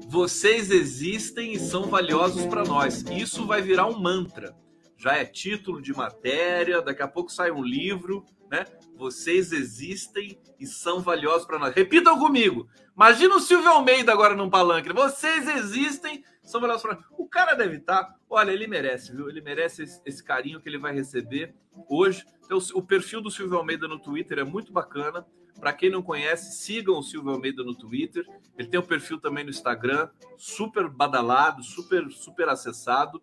[0.07, 3.01] Vocês existem e são valiosos para nós.
[3.11, 4.55] Isso vai virar um mantra.
[4.97, 8.65] Já é título de matéria, daqui a pouco sai um livro, né?
[8.95, 11.75] Vocês existem e são valiosos para nós.
[11.75, 12.69] Repitam comigo.
[12.95, 14.93] Imagina o Silvio Almeida agora num palanque.
[14.93, 17.05] Vocês existem, são valiosos para nós.
[17.11, 18.03] O cara deve estar.
[18.03, 19.27] Tá, olha, ele merece, viu?
[19.27, 21.53] Ele merece esse, carinho que ele vai receber
[21.89, 22.25] hoje.
[22.45, 25.25] Então, o perfil do Silvio Almeida no Twitter é muito bacana.
[25.59, 28.25] Para quem não conhece, sigam o Silvio Almeida no Twitter.
[28.57, 33.21] Ele tem um perfil também no Instagram, super badalado, super, super acessado.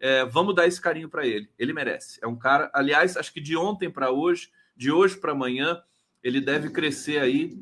[0.00, 1.48] É, vamos dar esse carinho para ele.
[1.56, 2.18] Ele merece.
[2.22, 5.82] É um cara, aliás, acho que de ontem para hoje, de hoje para amanhã,
[6.22, 7.52] ele deve crescer aí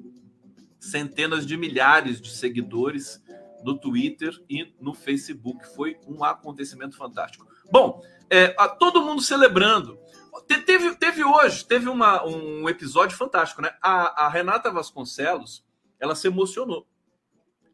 [0.78, 3.22] centenas de milhares de seguidores
[3.62, 5.66] no Twitter e no Facebook.
[5.74, 7.46] Foi um acontecimento fantástico.
[7.70, 9.98] Bom, é, todo mundo celebrando.
[10.46, 13.70] Teve, teve hoje, teve uma, um episódio fantástico, né?
[13.82, 15.64] A, a, Renata Vasconcelos,
[15.98, 16.86] ela se emocionou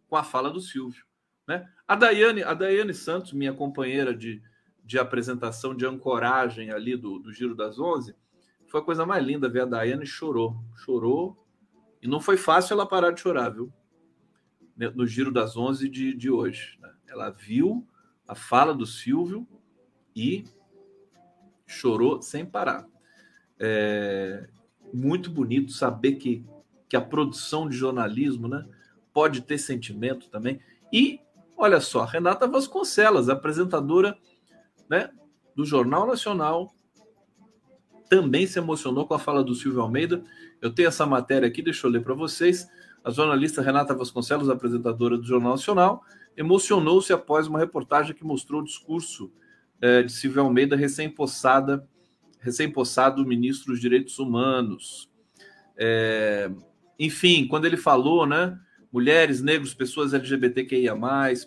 [0.08, 1.04] com a fala do Silvio,
[1.46, 1.68] né?
[1.86, 4.42] A Daiane, a Daiane Santos, minha companheira de,
[4.84, 8.14] de apresentação, de ancoragem ali do, do Giro das Onze,
[8.66, 11.36] foi a coisa mais linda ver a Daiane chorou, chorou,
[12.02, 13.72] e não foi fácil ela parar de chorar, viu?
[14.94, 16.78] No Giro das Onze de, de hoje.
[16.80, 16.92] Né?
[17.08, 17.86] Ela viu
[18.28, 19.48] a fala do Silvio
[20.14, 20.44] e
[21.66, 22.86] chorou sem parar.
[23.58, 24.48] É
[24.92, 26.44] muito bonito saber que,
[26.88, 28.66] que a produção de jornalismo né,
[29.12, 30.60] pode ter sentimento também.
[30.92, 31.20] E,
[31.56, 34.16] olha só, Renata Vasconcelos, apresentadora
[34.88, 35.10] né,
[35.54, 36.72] do Jornal Nacional,
[38.08, 40.22] também se emocionou com a fala do Silvio Almeida.
[40.60, 42.68] Eu tenho essa matéria aqui, deixa eu ler para vocês.
[43.04, 46.04] A jornalista Renata Vasconcelos, apresentadora do Jornal Nacional,
[46.36, 49.32] emocionou-se após uma reportagem que mostrou o discurso
[49.80, 51.86] é, de Silvio Almeida, recém-possada,
[52.40, 55.10] recém-possado ministro dos Direitos Humanos.
[55.76, 56.50] É,
[56.98, 58.58] enfim, quando ele falou, né?
[58.92, 60.94] Mulheres, negros, pessoas LGBTQIA,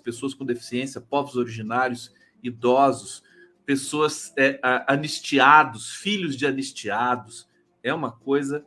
[0.03, 3.23] pessoas com deficiência, povos originários, idosos,
[3.69, 7.47] pessoas é, anistiados, filhos de anistiados,
[7.83, 8.65] é uma coisa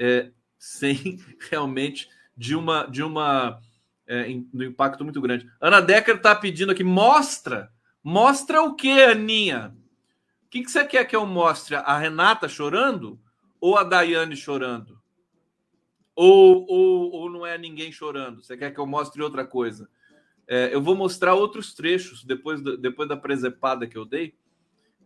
[0.00, 3.60] é, sem realmente de uma de uma
[4.04, 5.48] é, um impacto muito grande.
[5.60, 7.70] Ana Decker está pedindo aqui, mostra
[8.02, 9.76] Mostra o que, Aninha?
[10.44, 11.76] O que, que você quer que eu mostre?
[11.76, 13.20] A Renata chorando
[13.60, 15.00] ou a Daiane chorando?
[16.16, 18.42] Ou, ou, ou não é ninguém chorando?
[18.42, 19.88] Você quer que eu mostre outra coisa?
[20.48, 24.34] É, eu vou mostrar outros trechos depois, depois da presepada que eu dei,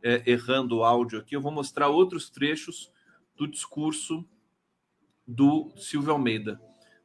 [0.02, 1.36] é, errando o áudio aqui.
[1.36, 2.90] Eu vou mostrar outros trechos
[3.36, 4.24] do discurso
[5.26, 6.60] do Silvio Almeida,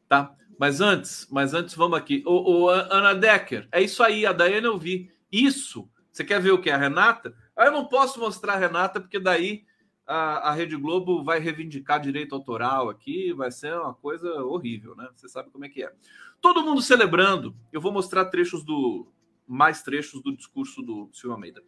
[0.07, 0.35] tá?
[0.59, 2.23] Mas antes, mas antes vamos aqui.
[2.25, 4.25] O, o Ana Decker, é isso aí.
[4.25, 5.11] A Daiane eu vi.
[5.31, 5.89] Isso.
[6.11, 6.69] Você quer ver o que?
[6.69, 7.35] A Renata?
[7.55, 9.65] Ah, eu não posso mostrar a Renata, porque daí
[10.11, 15.07] a, a Rede Globo vai reivindicar direito autoral aqui, vai ser uma coisa horrível, né?
[15.15, 15.93] Você sabe como é que é.
[16.41, 17.55] Todo mundo celebrando.
[17.71, 19.07] Eu vou mostrar trechos do.
[19.47, 21.63] mais trechos do discurso do Silvio Almeida.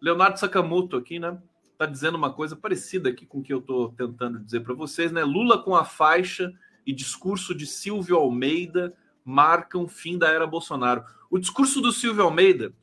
[0.00, 1.40] Leonardo Sakamoto aqui, né?
[1.78, 5.10] Tá dizendo uma coisa parecida aqui com o que eu tô tentando dizer para vocês,
[5.10, 5.24] né?
[5.24, 6.52] Lula com a faixa
[6.86, 11.02] e discurso de Silvio Almeida marcam fim da era Bolsonaro.
[11.30, 12.74] O discurso do Silvio Almeida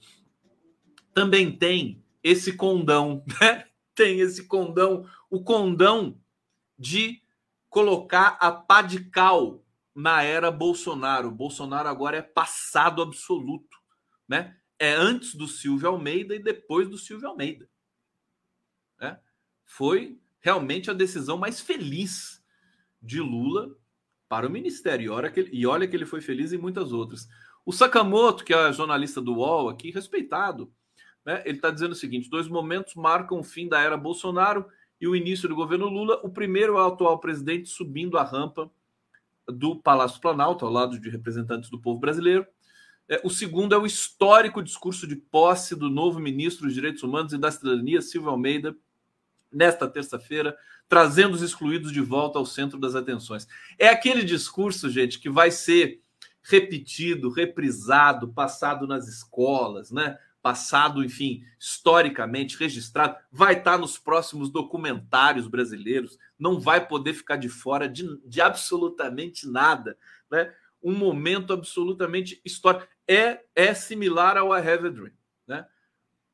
[1.14, 3.66] também tem esse condão, né?
[3.98, 6.22] Tem esse condão, o condão
[6.78, 7.20] de
[7.68, 11.32] colocar a pá de cal na era Bolsonaro.
[11.32, 13.76] Bolsonaro agora é passado absoluto,
[14.28, 14.56] né?
[14.78, 17.68] É antes do Silvio Almeida e depois do Silvio Almeida.
[19.00, 19.20] Né?
[19.66, 22.46] Foi realmente a decisão mais feliz
[23.02, 23.76] de Lula
[24.30, 25.06] para o ministério.
[25.06, 27.28] E olha, que ele, e olha que ele foi feliz em muitas outras.
[27.66, 30.72] O Sakamoto, que é jornalista do UOL aqui, respeitado,
[31.28, 34.66] né, ele está dizendo o seguinte: dois momentos marcam o fim da era Bolsonaro
[35.00, 36.22] e o início do governo Lula.
[36.24, 38.72] O primeiro é o atual presidente subindo a rampa
[39.46, 42.48] do Palácio Planalto, ao lado de representantes do povo brasileiro.
[43.10, 47.34] É, o segundo é o histórico discurso de posse do novo ministro dos Direitos Humanos
[47.34, 48.76] e da Cidadania, Silvio Almeida,
[49.52, 53.48] nesta terça-feira, trazendo os excluídos de volta ao centro das atenções.
[53.78, 56.02] É aquele discurso, gente, que vai ser
[56.42, 60.18] repetido, reprisado, passado nas escolas, né?
[60.42, 67.50] Passado, enfim, historicamente registrado, vai estar nos próximos documentários brasileiros, não vai poder ficar de
[67.50, 69.98] fora de, de absolutamente nada,
[70.32, 70.54] né?
[70.82, 72.88] Um momento absolutamente histórico.
[73.08, 75.12] É, é similar ao I Have a Dream,
[75.46, 75.66] né?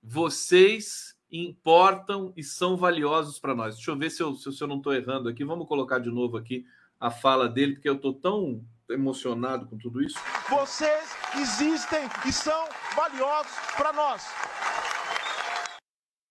[0.02, 3.76] Vocês importam e são valiosos para nós.
[3.76, 5.44] Deixa eu ver se eu, se eu não estou errando aqui.
[5.44, 6.66] Vamos colocar de novo aqui
[7.00, 10.20] a fala dele, porque eu estou tão emocionado com tudo isso.
[10.50, 14.24] Vocês existem e são valiosos para nós.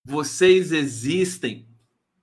[0.05, 1.69] Vocês existem.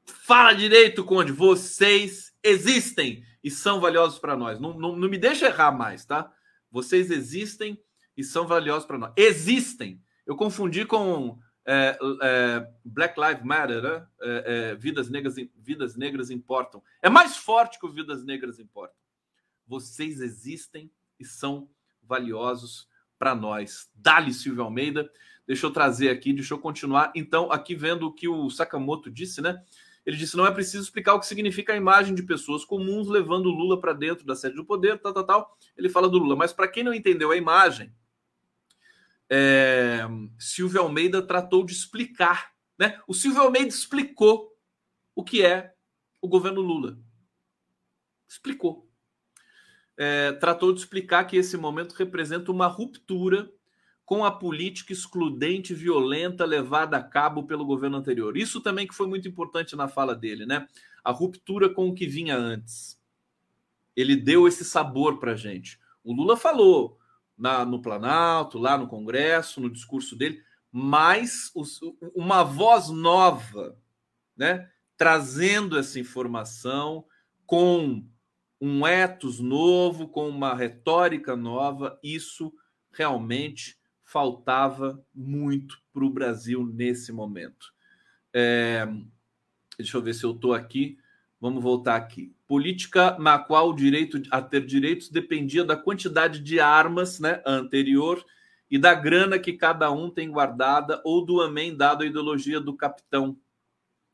[0.05, 1.31] Fala direito, Conde.
[1.31, 4.59] Vocês existem e são valiosos para nós.
[4.59, 6.31] Não, não, não me deixa errar mais, tá?
[6.71, 7.81] Vocês existem
[8.15, 9.13] e são valiosos para nós.
[9.15, 10.01] Existem.
[10.25, 14.07] Eu confundi com é, é, Black Lives Matter, né?
[14.21, 16.83] É, é, vidas, negras, vidas negras importam.
[17.01, 18.98] É mais forte que o Vidas Negras importam.
[19.69, 21.69] Vocês existem e são
[22.01, 23.87] valiosos para nós.
[23.93, 25.07] Dali Silvio Almeida.
[25.45, 27.11] Deixa eu trazer aqui, deixa eu continuar.
[27.15, 29.63] Então, aqui vendo o que o Sakamoto disse, né?
[30.03, 33.49] Ele disse: não é preciso explicar o que significa a imagem de pessoas comuns levando
[33.49, 35.57] Lula para dentro da sede do poder, tal, tal, tal.
[35.77, 36.35] Ele fala do Lula.
[36.35, 37.93] Mas para quem não entendeu a imagem,
[39.29, 40.01] é,
[40.39, 42.55] Silvio Almeida tratou de explicar.
[42.75, 42.99] Né?
[43.07, 44.57] O Silvio Almeida explicou
[45.13, 45.75] o que é
[46.19, 46.97] o governo Lula.
[48.27, 48.88] Explicou.
[50.01, 53.51] É, tratou de explicar que esse momento representa uma ruptura
[54.05, 58.37] com a política excludente violenta levada a cabo pelo governo anterior.
[58.37, 60.65] Isso também que foi muito importante na fala dele, né?
[61.03, 62.97] A ruptura com o que vinha antes.
[63.95, 65.77] Ele deu esse sabor para gente.
[66.01, 66.97] O Lula falou:
[67.37, 71.79] na, no Planalto, lá no Congresso, no discurso dele, mas os,
[72.15, 73.77] uma voz nova,
[74.35, 77.05] né, trazendo essa informação
[77.45, 78.05] com
[78.61, 82.53] um ethos novo, com uma retórica nova, isso
[82.91, 87.73] realmente faltava muito para o Brasil nesse momento.
[88.33, 88.87] É,
[89.77, 90.97] deixa eu ver se eu estou aqui.
[91.39, 92.33] Vamos voltar aqui.
[92.45, 98.25] Política na qual o direito a ter direitos dependia da quantidade de armas né, anterior
[98.69, 102.75] e da grana que cada um tem guardada ou do amém dado à ideologia do
[102.75, 103.37] capitão.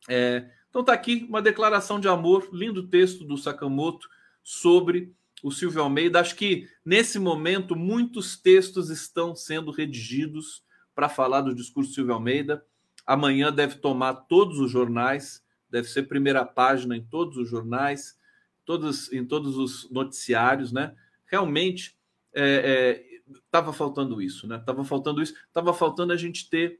[0.08, 4.08] É, então está aqui uma declaração de amor, lindo texto do Sakamoto
[4.45, 5.12] sobre
[5.43, 6.21] o Silvio Almeida.
[6.21, 12.13] Acho que nesse momento muitos textos estão sendo redigidos para falar do discurso do Silvio
[12.13, 12.63] Almeida.
[13.05, 15.43] Amanhã deve tomar todos os jornais
[15.75, 18.17] deve ser primeira página em todos os jornais,
[18.63, 20.95] todos, em todos os noticiários, né?
[21.25, 21.97] Realmente
[22.34, 24.55] estava é, é, faltando isso, né?
[24.55, 26.79] Estava faltando isso, estava faltando a gente ter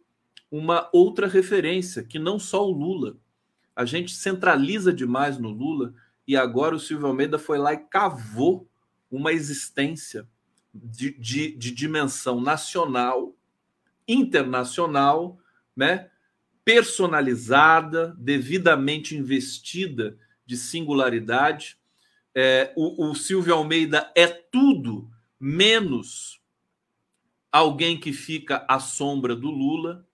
[0.50, 3.18] uma outra referência, que não só o Lula.
[3.76, 5.94] A gente centraliza demais no Lula
[6.28, 8.68] e agora o Silvio Almeida foi lá e cavou
[9.12, 10.28] uma existência
[10.74, 13.36] de, de, de dimensão nacional,
[14.08, 15.38] internacional,
[15.76, 16.10] né?
[16.64, 21.78] personalizada, devidamente investida de singularidade.
[22.34, 25.10] É, o, o Silvio Almeida é tudo
[25.40, 26.42] menos
[27.52, 30.06] alguém que fica à sombra do Lula.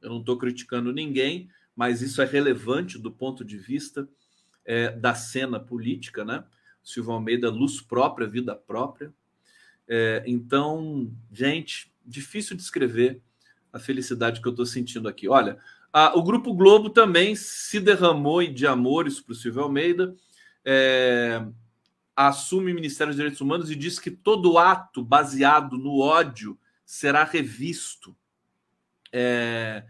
[0.00, 4.08] Eu não estou criticando ninguém, mas isso é relevante do ponto de vista
[4.70, 6.44] é, da cena política, né?
[6.80, 9.12] Silvio Almeida, luz própria, vida própria.
[9.88, 13.20] É, então, gente, difícil de escrever
[13.72, 15.28] a felicidade que eu estou sentindo aqui.
[15.28, 15.58] Olha,
[15.92, 20.14] a, o Grupo Globo também se derramou de amores para o Silvio Almeida,
[20.64, 21.44] é,
[22.14, 26.56] assume o Ministério dos Direitos Humanos e diz que todo ato baseado no ódio
[26.86, 28.16] será revisto.
[29.12, 29.84] É,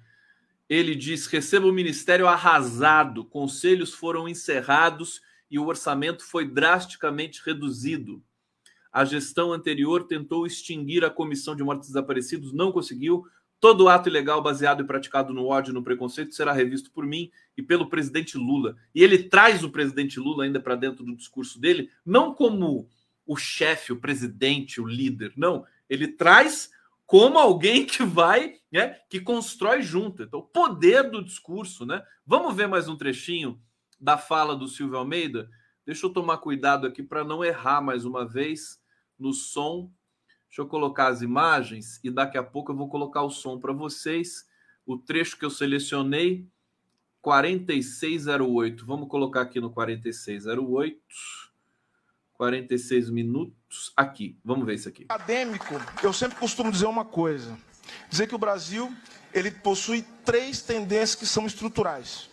[0.70, 8.22] ele diz: receba o ministério arrasado, conselhos foram encerrados e o orçamento foi drasticamente reduzido.
[8.92, 13.26] A gestão anterior tentou extinguir a comissão de mortos desaparecidos, não conseguiu.
[13.58, 17.30] Todo ato ilegal baseado e praticado no ódio e no preconceito será revisto por mim
[17.56, 18.76] e pelo presidente Lula.
[18.94, 22.88] E ele traz o presidente Lula ainda para dentro do discurso dele, não como
[23.26, 25.66] o chefe, o presidente, o líder, não.
[25.90, 26.70] Ele traz
[27.04, 30.22] como alguém que vai, né, que constrói junto.
[30.22, 32.02] Então, o poder do discurso, né?
[32.24, 33.60] Vamos ver mais um trechinho
[34.00, 35.50] da fala do Silvio Almeida.
[35.84, 38.80] Deixa eu tomar cuidado aqui para não errar mais uma vez
[39.18, 39.92] no som
[40.50, 43.72] Deixa eu colocar as imagens e daqui a pouco eu vou colocar o som para
[43.72, 44.48] vocês.
[44.84, 46.44] O trecho que eu selecionei,
[47.22, 48.84] 4608.
[48.84, 51.00] Vamos colocar aqui no 4608.
[52.32, 54.36] 46 minutos aqui.
[54.44, 55.04] Vamos ver isso aqui.
[55.08, 57.56] Acadêmico, eu sempre costumo dizer uma coisa.
[58.08, 58.92] Dizer que o Brasil,
[59.32, 62.30] ele possui três tendências que são estruturais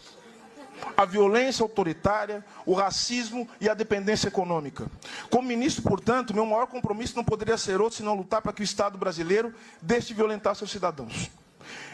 [0.95, 4.89] a violência autoritária, o racismo e a dependência econômica.
[5.29, 8.63] Como ministro, portanto, meu maior compromisso não poderia ser outro senão lutar para que o
[8.63, 11.29] Estado brasileiro deixe de violentar seus cidadãos.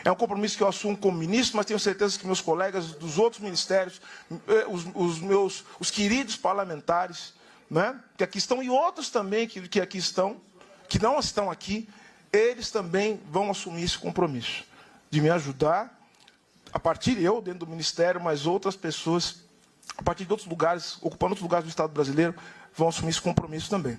[0.06, 3.18] É um compromisso que eu assumo como ministro, mas tenho certeza que meus colegas dos
[3.18, 4.02] outros ministérios,
[4.48, 7.34] eh, os, os meus os queridos parlamentares,
[7.70, 10.40] né, que aqui estão, e outros também que, que aqui estão,
[10.88, 11.90] que não estão aqui,
[12.34, 14.66] eles também vão assumir esse compromisso
[15.10, 16.02] de me ajudar
[16.74, 19.44] a partir eu dentro do ministério, mas outras pessoas
[19.96, 22.34] a partir de outros lugares, ocupando outros lugares do Estado brasileiro,
[22.76, 23.98] vão assumir esse compromisso também.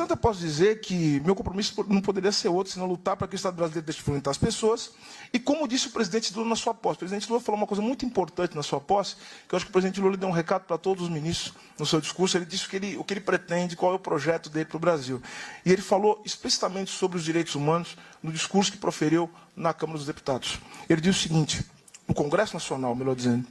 [0.00, 3.34] Portanto, eu posso dizer que meu compromisso não poderia ser outro, senão lutar para que
[3.34, 4.92] o Estado brasileiro deixe de enfrentar as pessoas.
[5.30, 7.82] E como disse o presidente Lula na sua posse, o presidente Lula falou uma coisa
[7.82, 10.62] muito importante na sua posse, que eu acho que o presidente Lula deu um recado
[10.62, 12.38] para todos os ministros no seu discurso.
[12.38, 14.78] Ele disse o que ele, o que ele pretende, qual é o projeto dele para
[14.78, 15.20] o Brasil.
[15.66, 20.06] E ele falou explicitamente sobre os direitos humanos no discurso que proferiu na Câmara dos
[20.06, 20.58] Deputados.
[20.88, 21.66] Ele disse o seguinte,
[22.08, 23.46] no Congresso Nacional, melhor dizendo,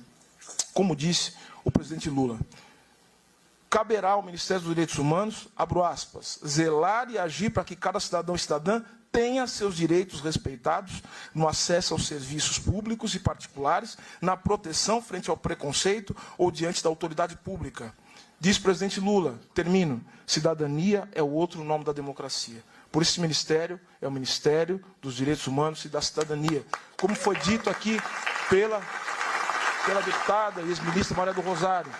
[0.74, 1.34] como disse
[1.64, 2.39] o presidente Lula,
[3.70, 8.36] caberá ao Ministério dos Direitos Humanos, abro aspas, zelar e agir para que cada cidadão
[8.36, 11.01] e cidadã tenha seus direitos respeitados
[11.34, 16.89] no acesso aos serviços públicos e particulares, na proteção frente ao preconceito ou diante da
[16.89, 17.93] autoridade pública.
[18.39, 22.63] Diz o presidente Lula, termino, cidadania é o outro nome da democracia.
[22.91, 26.65] Por esse ministério é o Ministério dos Direitos Humanos e da Cidadania.
[26.99, 27.99] Como foi dito aqui
[28.49, 28.82] pela,
[29.86, 31.91] pela deputada e ex-ministra Maria do Rosário,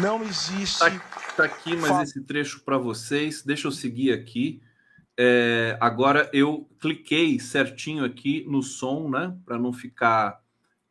[0.00, 0.84] não existe.
[0.84, 0.90] Está
[1.36, 3.42] tá aqui mais esse trecho para vocês.
[3.42, 4.62] Deixa eu seguir aqui.
[5.18, 9.36] É, agora eu cliquei certinho aqui no som, né?
[9.44, 10.40] Para não ficar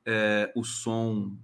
[0.06, 1.36] é, o som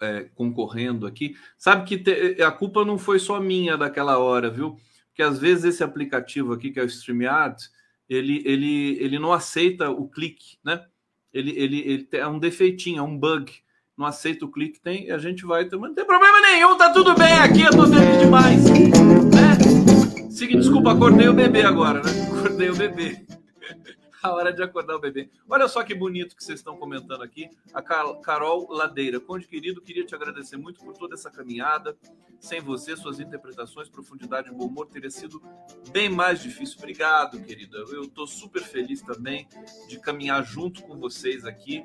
[0.00, 1.36] é, concorrendo aqui.
[1.58, 4.78] Sabe que te, a culpa não foi só minha daquela hora, viu?
[5.08, 7.62] Porque às vezes esse aplicativo aqui, que é o StreamYard,
[8.08, 10.84] ele, ele, ele não aceita o clique, né?
[11.32, 13.52] Ele, ele, ele é um defeitinho, é um bug
[14.00, 15.88] não aceita o clique, tem, e a gente vai também.
[15.88, 18.64] Não tem problema nenhum, tá tudo bem aqui, eu tô feliz demais.
[18.64, 20.30] Né?
[20.30, 22.10] Seguinte, desculpa, acordei o bebê agora, né?
[22.32, 23.26] Acordei o bebê.
[24.22, 25.28] a hora de acordar o bebê.
[25.46, 27.50] Olha só que bonito que vocês estão comentando aqui.
[27.74, 29.20] A Carol Ladeira.
[29.20, 31.94] Conde querido, queria te agradecer muito por toda essa caminhada.
[32.38, 35.42] Sem você, suas interpretações, profundidade e bom humor teria sido
[35.90, 36.76] bem mais difícil.
[36.78, 37.76] Obrigado, querida.
[37.90, 39.46] Eu estou super feliz também
[39.88, 41.84] de caminhar junto com vocês aqui.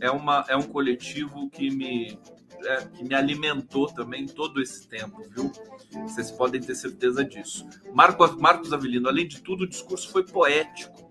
[0.00, 2.18] É, uma, é um coletivo que me,
[2.64, 5.50] é, que me alimentou também todo esse tempo, viu?
[6.02, 7.66] Vocês podem ter certeza disso.
[7.92, 11.06] Marco, Marcos Avelino, além de tudo, o discurso foi poético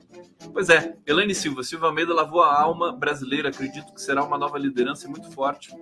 [0.52, 4.58] Pois é, Elaine Silva, Silva Almeida lavou a alma brasileira, acredito que será uma nova
[4.58, 5.74] liderança muito forte.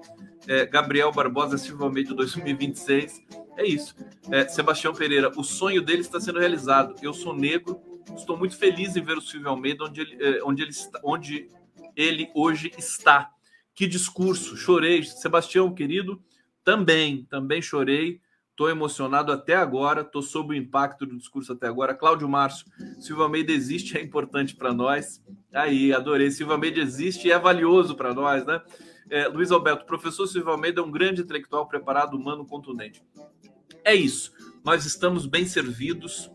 [0.48, 3.24] É, Gabriel Barbosa, Silva Almeida 2026,
[3.58, 3.96] é isso.
[4.32, 6.96] É, Sebastião Pereira, o sonho dele está sendo realizado.
[7.02, 7.80] Eu sou negro,
[8.16, 11.48] estou muito feliz em ver o Silvio Almeida onde ele, é, onde ele, está, onde
[11.96, 13.32] ele hoje está.
[13.76, 15.04] Que discurso, chorei.
[15.04, 16.22] Sebastião, querido,
[16.64, 18.22] também, também chorei.
[18.52, 21.96] Estou emocionado até agora, estou sob o impacto do discurso até agora.
[21.96, 22.68] Cláudio Márcio,
[23.00, 25.24] Silva Almeida existe, é importante para nós.
[25.52, 26.30] Aí, adorei.
[26.30, 28.62] Silva Almeida existe e é valioso para nós, né?
[29.10, 33.04] É, Luiz Alberto, professor Silva Almeida é um grande intelectual preparado, humano, contundente.
[33.84, 34.32] É isso.
[34.64, 36.30] Nós estamos bem servidos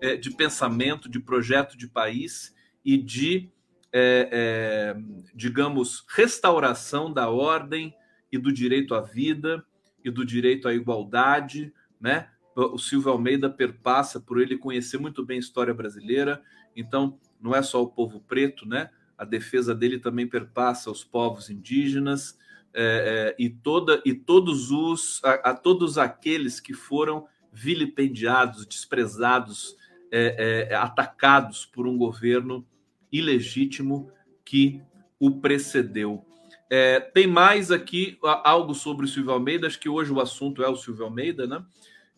[0.00, 2.54] é, de pensamento, de projeto de país
[2.84, 3.50] e de,
[3.92, 4.96] é, é
[5.34, 7.94] digamos, restauração da ordem
[8.30, 9.64] e do direito à vida
[10.04, 12.28] e do direito à igualdade, né?
[12.54, 16.42] O Silvio Almeida perpassa por ele conhecer muito bem a história brasileira,
[16.76, 18.90] então não é só o povo preto, né?
[19.16, 22.38] A defesa dele também perpassa os povos indígenas
[22.74, 29.76] é, é, e toda e todos os a, a, todos aqueles que foram vilipendiados, desprezados,
[30.10, 32.66] é, é atacados por um governo
[33.12, 34.10] ilegítimo
[34.44, 34.80] que
[35.20, 36.24] o precedeu.
[36.70, 40.68] É, tem mais aqui algo sobre o Silvio Almeida, acho que hoje o assunto é
[40.68, 41.62] o Silvio Almeida, né?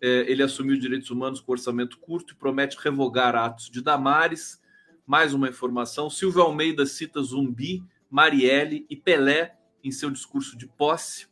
[0.00, 4.62] É, ele assumiu direitos humanos com orçamento curto e promete revogar atos de Damares.
[5.06, 11.26] Mais uma informação: Silvio Almeida cita Zumbi, Marielle e Pelé em seu discurso de posse.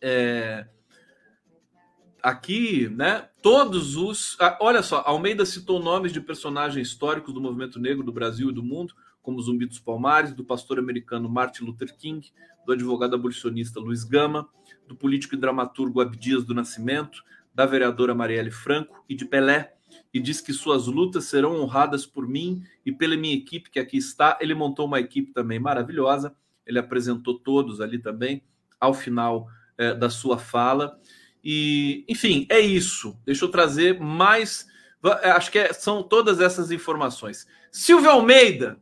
[0.00, 0.66] É,
[2.22, 3.28] aqui, né?
[3.42, 4.36] Todos os.
[4.60, 8.62] Olha só, Almeida citou nomes de personagens históricos do movimento negro do Brasil e do
[8.62, 12.32] mundo como Zumbi dos Palmares, do pastor americano Martin Luther King,
[12.66, 14.48] do advogado abolicionista Luiz Gama,
[14.86, 17.22] do político e dramaturgo Abdias do Nascimento,
[17.54, 19.74] da vereadora Marielle Franco e de Pelé,
[20.12, 23.96] e diz que suas lutas serão honradas por mim e pela minha equipe que aqui
[23.96, 24.38] está.
[24.40, 26.34] Ele montou uma equipe também maravilhosa,
[26.66, 28.42] ele apresentou todos ali também
[28.80, 30.98] ao final é, da sua fala.
[31.42, 33.16] E, enfim, é isso.
[33.24, 34.66] Deixa eu trazer mais.
[35.34, 37.46] Acho que é, são todas essas informações.
[37.72, 38.78] Silvio Almeida,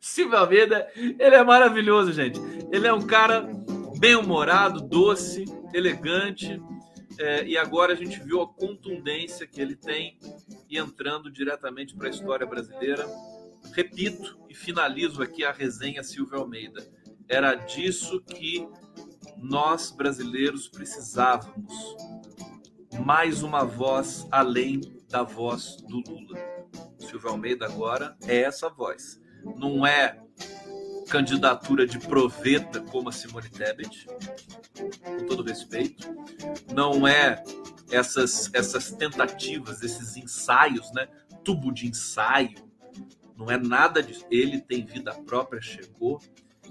[0.00, 2.40] Silvio Almeida, ele é maravilhoso, gente.
[2.72, 3.48] Ele é um cara
[3.98, 6.60] bem-humorado, doce, elegante.
[7.20, 10.18] É, e agora a gente viu a contundência que ele tem
[10.68, 13.06] e entrando diretamente para a história brasileira.
[13.72, 16.84] Repito e finalizo aqui a resenha Silvio Almeida.
[17.28, 18.66] Era disso que
[19.42, 21.74] nós brasileiros precisávamos.
[23.04, 24.80] Mais uma voz além
[25.10, 26.38] da voz do Lula.
[26.98, 30.18] Silvio Almeida agora é essa voz não é
[31.08, 34.06] candidatura de proveta como a Simone Tebet,
[35.04, 36.08] com todo respeito.
[36.72, 37.42] Não é
[37.90, 41.06] essas, essas tentativas, esses ensaios, né?
[41.44, 42.56] Tubo de ensaio.
[43.36, 44.24] Não é nada disso.
[44.30, 46.20] Ele tem vida própria, chegou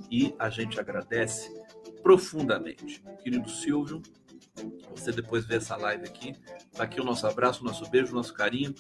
[0.10, 1.61] e a gente agradece
[2.02, 3.04] profundamente.
[3.24, 4.02] Querido Silvio,
[4.96, 6.36] você depois vê essa live aqui.
[6.76, 8.74] Tá aqui o nosso abraço, o nosso beijo, o nosso carinho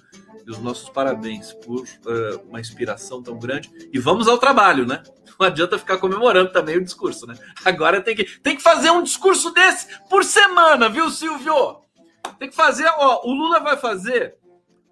[0.46, 3.72] e os nossos parabéns por uh, uma inspiração tão grande.
[3.92, 5.02] E vamos ao trabalho, né?
[5.40, 7.36] Não adianta ficar comemorando também o discurso, né?
[7.64, 11.82] Agora tem que, tem que fazer um discurso desse por semana, viu, Silvio?
[12.38, 14.38] Tem que fazer, ó, o Lula vai fazer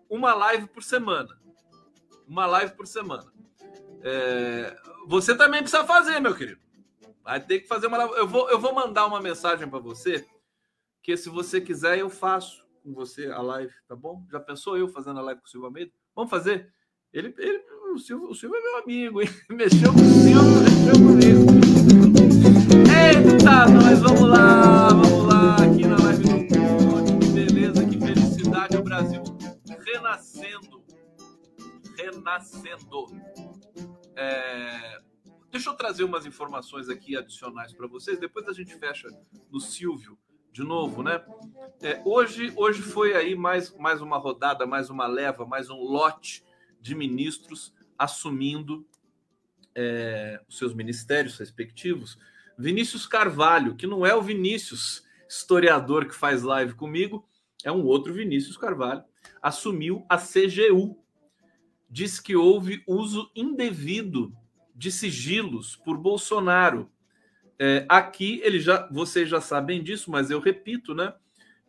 [0.10, 1.38] uma live por semana.
[2.28, 3.32] Uma live por semana.
[4.02, 4.76] É,
[5.08, 6.69] você também precisa fazer, meu querido.
[7.30, 7.98] Vai ter que fazer uma.
[7.98, 10.26] Eu vou, eu vou mandar uma mensagem para você
[11.04, 14.26] que se você quiser eu faço com você a live, tá bom?
[14.32, 15.92] Já pensou eu fazendo a live com o Silvio Almeida?
[16.16, 16.74] Vamos fazer?
[17.14, 17.64] Ele, ele
[17.94, 19.30] o, Silvio, o Silvio é meu amigo, hein?
[19.52, 21.46] Mexeu com o Silvio, mexeu comigo.
[22.90, 27.28] Eita, nós vamos lá, vamos lá, aqui na live do Conte.
[27.28, 29.22] Que beleza, que felicidade, o Brasil
[29.86, 30.84] renascendo.
[31.96, 33.06] Renascendo.
[34.16, 35.00] É,
[35.52, 39.08] deixa eu trazer umas informações aqui adicionais para vocês, depois a gente fecha
[39.52, 40.18] no Silvio
[40.52, 41.24] de novo, né?
[41.82, 46.44] É, hoje, hoje foi aí mais, mais uma rodada, mais uma leva, mais um lote
[46.82, 48.86] de ministros assumindo
[49.76, 52.18] é, os seus ministérios respectivos.
[52.58, 57.28] Vinícius Carvalho, que não é o Vinícius historiador que faz live comigo,
[57.64, 59.04] é um outro Vinícius Carvalho,
[59.42, 60.98] assumiu a CGU.
[61.90, 64.36] Diz que houve uso indevido
[64.80, 66.90] de sigilos por Bolsonaro
[67.60, 71.14] é, aqui, ele já, vocês já sabem disso, mas eu repito, né?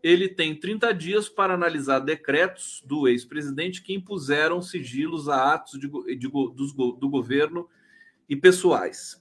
[0.00, 5.88] Ele tem 30 dias para analisar decretos do ex-presidente que impuseram sigilos a atos de,
[6.16, 7.68] de, do governo
[8.28, 9.20] e pessoais.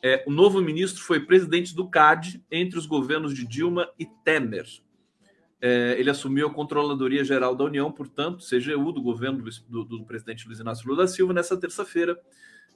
[0.00, 4.66] É, o novo ministro foi presidente do CAD entre os governos de Dilma e Temer.
[5.60, 10.04] É, ele assumiu a Controladoria Geral da União, portanto, CGU, do governo do, do, do
[10.04, 12.16] presidente Luiz Inácio Lula da Silva, nessa terça-feira,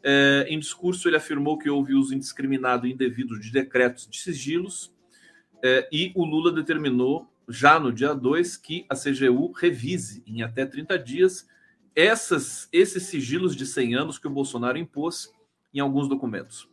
[0.03, 4.93] é, em discurso, ele afirmou que houve uso indiscriminado e indevido de decretos de sigilos
[5.63, 10.65] é, e o Lula determinou, já no dia 2, que a CGU revise em até
[10.65, 11.49] 30 dias
[11.95, 15.33] essas, esses sigilos de 100 anos que o Bolsonaro impôs
[15.75, 16.69] em alguns documentos.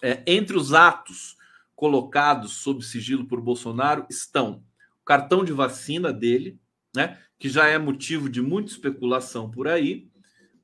[0.00, 1.36] É, entre os atos
[1.74, 4.62] colocados sob sigilo por Bolsonaro estão
[5.00, 6.60] o cartão de vacina dele,
[6.94, 10.08] né, que já é motivo de muita especulação por aí,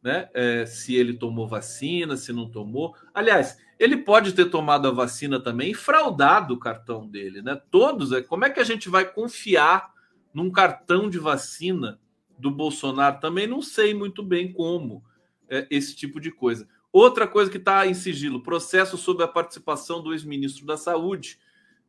[0.02, 0.28] né?
[0.32, 2.94] É, se ele tomou vacina, se não tomou.
[3.12, 7.60] Aliás, ele pode ter tomado a vacina também e fraudado o cartão dele, né?
[7.70, 8.12] Todos.
[8.12, 9.92] É, como é que a gente vai confiar
[10.32, 12.00] num cartão de vacina
[12.38, 13.20] do Bolsonaro?
[13.20, 15.04] Também não sei muito bem como
[15.48, 16.68] é, esse tipo de coisa.
[16.92, 21.38] Outra coisa que está em sigilo: processo sobre a participação do ex-ministro da Saúde,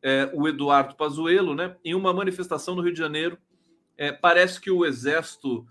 [0.02, 1.76] é, o Eduardo Pazuello, né?
[1.84, 3.38] Em uma manifestação no Rio de Janeiro.
[3.96, 5.66] É, parece que o Exército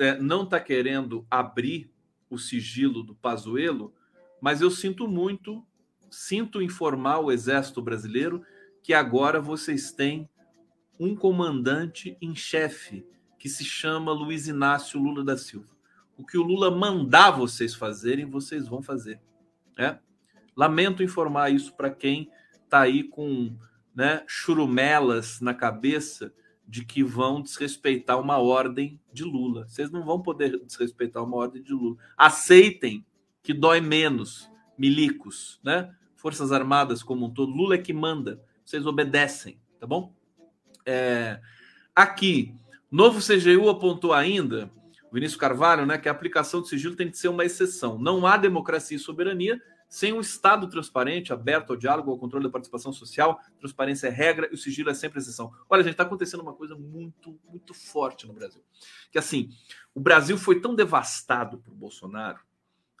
[0.00, 1.92] é, não está querendo abrir
[2.30, 3.94] o sigilo do Pazuello,
[4.40, 5.64] mas eu sinto muito,
[6.10, 8.42] sinto informar o Exército Brasileiro
[8.82, 10.28] que agora vocês têm
[10.98, 13.06] um comandante em chefe
[13.38, 15.76] que se chama Luiz Inácio Lula da Silva.
[16.16, 19.20] O que o Lula mandar vocês fazerem, vocês vão fazer.
[19.76, 19.98] Né?
[20.56, 22.30] Lamento informar isso para quem
[22.64, 23.54] está aí com
[23.94, 26.32] né, churumelas na cabeça
[26.70, 29.66] de que vão desrespeitar uma ordem de Lula.
[29.66, 31.96] Vocês não vão poder desrespeitar uma ordem de Lula.
[32.16, 33.04] Aceitem
[33.42, 34.48] que dói menos,
[34.78, 35.92] milicos, né?
[36.14, 37.50] Forças Armadas como um todo.
[37.50, 38.40] Lula é que manda.
[38.64, 40.14] Vocês obedecem, tá bom?
[40.86, 41.40] É,
[41.92, 42.54] aqui,
[42.88, 44.70] novo CGU apontou ainda,
[45.12, 47.98] Vinícius Carvalho, né, que a aplicação do sigilo tem que ser uma exceção.
[47.98, 49.60] Não há democracia e soberania
[49.90, 54.48] sem um Estado transparente, aberto ao diálogo, ao controle da participação social, transparência é regra
[54.48, 55.52] e o sigilo é sempre exceção.
[55.68, 58.62] Olha, gente, está acontecendo uma coisa muito, muito forte no Brasil.
[59.10, 59.50] Que assim,
[59.92, 62.38] o Brasil foi tão devastado por Bolsonaro,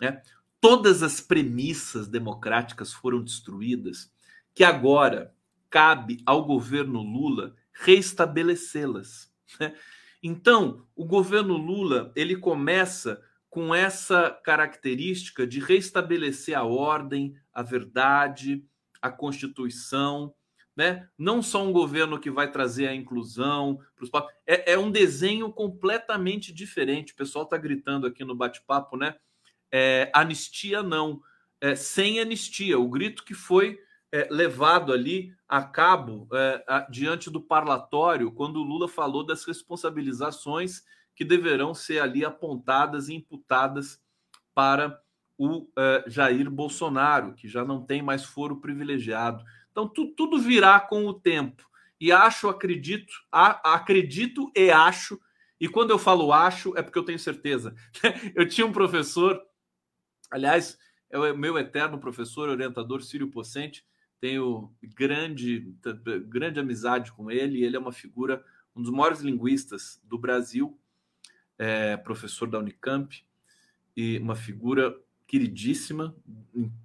[0.00, 0.20] né?
[0.60, 4.12] Todas as premissas democráticas foram destruídas,
[4.52, 5.32] que agora
[5.70, 9.32] cabe ao governo Lula reestabelecê-las.
[9.58, 9.74] Né?
[10.20, 18.64] Então, o governo Lula ele começa com essa característica de restabelecer a ordem, a verdade,
[19.02, 20.32] a Constituição,
[20.76, 21.08] né?
[21.18, 24.10] Não só um governo que vai trazer a inclusão para os
[24.46, 27.12] é, é um desenho completamente diferente.
[27.12, 29.16] O pessoal está gritando aqui no bate-papo, né?
[29.72, 31.20] É, anistia não,
[31.60, 32.78] é, sem anistia.
[32.78, 33.78] O grito que foi
[34.12, 39.44] é, levado ali a cabo é, a, diante do parlatório quando o Lula falou das
[39.44, 40.82] responsabilizações
[41.14, 44.00] que deverão ser ali apontadas e imputadas
[44.54, 45.00] para
[45.36, 45.70] o uh,
[46.06, 49.44] Jair Bolsonaro, que já não tem mais foro privilegiado.
[49.70, 51.66] Então, tu, tudo virá com o tempo.
[51.98, 55.20] E acho, acredito, a, acredito e acho.
[55.58, 57.74] E quando eu falo acho, é porque eu tenho certeza.
[58.34, 59.40] eu tinha um professor,
[60.30, 60.78] aliás,
[61.10, 63.84] é o meu eterno professor, orientador Círio Pocente.
[64.20, 65.74] Tenho grande,
[66.26, 67.64] grande amizade com ele.
[67.64, 68.44] Ele é uma figura,
[68.76, 70.78] um dos maiores linguistas do Brasil,
[71.58, 73.24] é professor da Unicamp,
[73.96, 74.96] e uma figura
[75.26, 76.14] queridíssima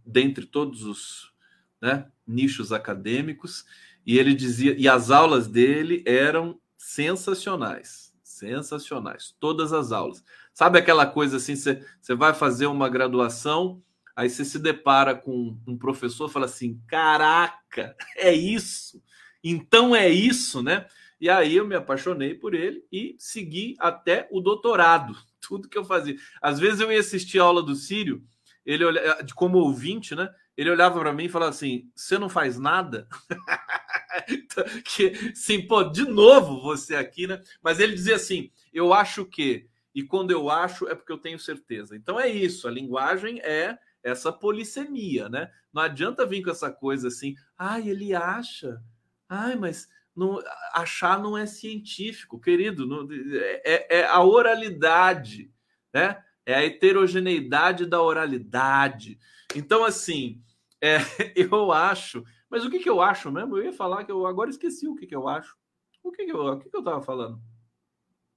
[0.05, 1.33] dentre todos os
[1.81, 3.65] né, nichos acadêmicos,
[4.05, 10.23] e ele dizia, e as aulas dele eram sensacionais, sensacionais, todas as aulas.
[10.53, 11.81] Sabe aquela coisa assim, você,
[12.15, 13.81] vai fazer uma graduação,
[14.15, 19.01] aí você se depara com um professor, fala assim, caraca, é isso,
[19.43, 20.85] então é isso, né?
[21.19, 25.85] E aí eu me apaixonei por ele e segui até o doutorado, tudo que eu
[25.85, 26.15] fazia.
[26.41, 28.23] Às vezes eu ia assistir a aula do Sírio,
[28.65, 30.29] ele olha, como ouvinte, né?
[30.57, 33.07] Ele olhava para mim e falava assim: "Você não faz nada?"
[34.85, 37.41] que sim, pô, de novo você aqui, né?
[37.61, 41.39] Mas ele dizia assim: "Eu acho que e quando eu acho é porque eu tenho
[41.39, 41.95] certeza".
[41.95, 43.77] Então é isso, a linguagem é
[44.11, 45.51] essa polissemia, né?
[45.73, 48.81] Não adianta vir com essa coisa assim: "Ai, ele acha".
[49.27, 50.39] Ai, mas não,
[50.73, 52.87] achar não é científico, querido.
[52.87, 53.07] Não,
[53.41, 55.51] é, é a oralidade,
[55.93, 56.23] né?
[56.45, 59.19] É a heterogeneidade da oralidade.
[59.55, 60.41] Então, assim,
[60.79, 60.97] é,
[61.35, 62.23] eu acho.
[62.49, 63.57] Mas o que, que eu acho mesmo?
[63.57, 65.57] Eu ia falar que eu agora esqueci o que, que eu acho.
[66.03, 67.41] O que, que eu o que, que eu estava falando?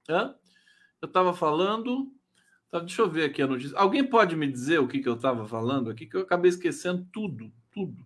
[0.09, 0.35] Hã?
[1.01, 2.11] Eu estava falando.
[2.71, 3.77] Tá, deixa eu ver aqui a notícia.
[3.77, 6.05] Alguém pode me dizer o que, que eu estava falando aqui?
[6.05, 8.05] Que eu acabei esquecendo tudo, tudo.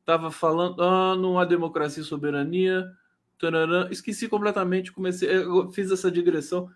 [0.00, 0.82] Estava falando.
[0.82, 2.90] Ah, não há democracia e soberania.
[3.38, 4.92] Tararã, esqueci completamente.
[4.92, 5.28] Comecei,
[5.72, 6.68] fiz essa digressão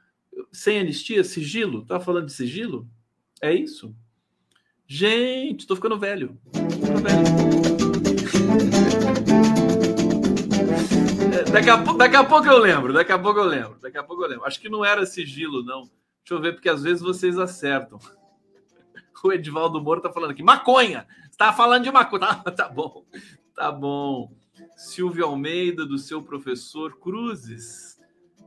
[0.52, 1.84] sem anistia, sigilo?
[1.84, 2.88] Tá falando de sigilo?
[3.40, 3.94] É isso?
[4.86, 6.38] Gente, tô ficando velho.
[6.52, 7.26] Tô velho.
[11.36, 14.02] É, daqui, a, daqui a pouco eu lembro, daqui a pouco eu lembro, daqui a
[14.02, 14.46] pouco eu lembro.
[14.46, 15.90] Acho que não era sigilo, não.
[16.26, 17.98] Deixa eu ver, porque às vezes vocês acertam.
[19.24, 21.04] O Edivaldo Moro tá falando aqui, maconha!
[21.28, 22.26] Você tá falando de maconha.
[22.44, 23.04] Tá, tá bom,
[23.54, 24.32] tá bom.
[24.76, 27.98] Silvio Almeida, do seu professor Cruzes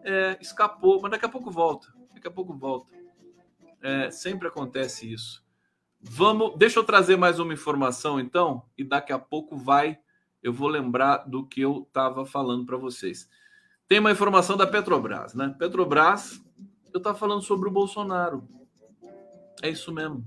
[0.04, 1.88] é, escapou, mas daqui a pouco volta.
[2.14, 2.94] Daqui a pouco volta.
[3.82, 5.44] É, sempre acontece isso.
[6.00, 10.00] Vamos, deixa eu trazer mais uma informação então, e daqui a pouco vai,
[10.42, 13.30] eu vou lembrar do que eu estava falando para vocês.
[13.86, 15.54] Tem uma informação da Petrobras, né?
[15.60, 16.42] Petrobras,
[16.94, 18.48] eu estava falando sobre o Bolsonaro.
[19.62, 20.24] É isso mesmo.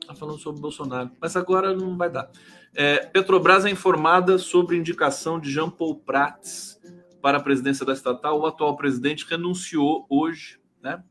[0.00, 2.30] Está falando sobre o Bolsonaro, mas agora não vai dar.
[2.74, 6.80] É, Petrobras é informada sobre indicação de Jean Paul Prats
[7.20, 8.40] para a presidência da estatal.
[8.40, 11.02] O atual presidente renunciou hoje, né?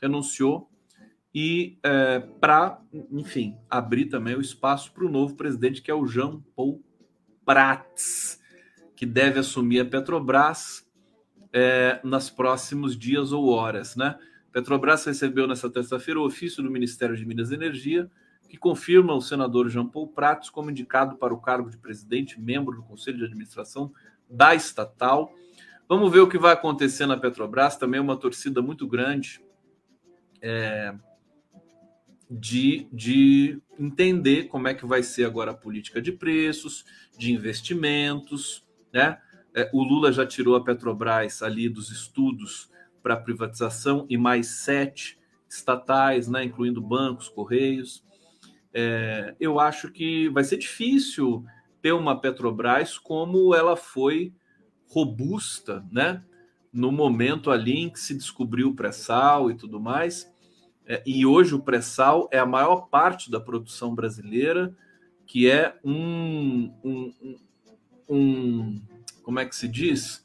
[0.00, 0.70] Renunciou
[1.34, 2.80] e é, para,
[3.10, 6.82] enfim, abrir também o espaço para o novo presidente, que é o Jean Paul
[7.44, 8.40] Prats,
[8.96, 10.87] que deve assumir a Petrobras
[11.52, 14.18] é, nos próximos dias ou horas, né?
[14.52, 18.10] Petrobras recebeu nesta terça-feira o ofício do Ministério de Minas e Energia,
[18.48, 22.76] que confirma o senador Jean Paul Prats como indicado para o cargo de presidente, membro
[22.76, 23.92] do Conselho de Administração
[24.28, 25.32] da estatal.
[25.88, 27.76] Vamos ver o que vai acontecer na Petrobras.
[27.76, 29.40] Também uma torcida muito grande
[30.40, 30.94] é,
[32.30, 36.84] de, de entender como é que vai ser agora a política de preços,
[37.18, 38.66] de investimentos.
[38.92, 39.18] Né?
[39.58, 42.70] É, o Lula já tirou a Petrobras ali dos estudos
[43.02, 48.04] para privatização e mais sete estatais, né, incluindo bancos, correios.
[48.72, 51.44] É, eu acho que vai ser difícil
[51.82, 54.32] ter uma Petrobras como ela foi
[54.86, 56.22] robusta, né?
[56.72, 60.32] No momento ali em que se descobriu o pré-sal e tudo mais.
[60.86, 64.72] É, e hoje o pré-sal é a maior parte da produção brasileira,
[65.26, 67.14] que é um, um,
[68.08, 68.80] um,
[69.28, 70.24] como é que se diz?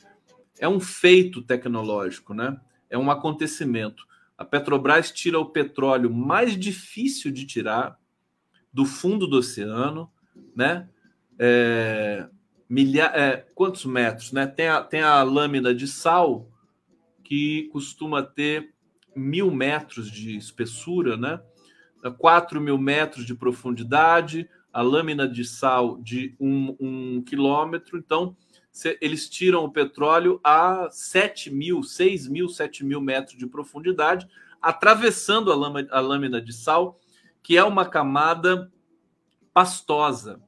[0.57, 2.57] É um feito tecnológico, né?
[2.89, 4.07] É um acontecimento.
[4.37, 7.99] A Petrobras tira o petróleo mais difícil de tirar
[8.71, 10.09] do fundo do oceano,
[10.55, 10.87] né?
[11.37, 12.29] é,
[12.69, 14.47] milha, é, quantos metros, né?
[14.47, 16.49] Tem a, tem a lâmina de sal
[17.25, 18.73] que costuma ter
[19.13, 21.41] mil metros de espessura, né?
[22.19, 27.97] 4 mil metros de profundidade, a lâmina de sal de um, um quilômetro.
[27.97, 28.37] Então,
[28.99, 34.27] eles tiram o petróleo a 7 mil, 6 mil, 7 mil metros de profundidade,
[34.61, 36.99] atravessando a, lama, a lâmina de sal,
[37.43, 38.71] que é uma camada
[39.53, 40.41] pastosa.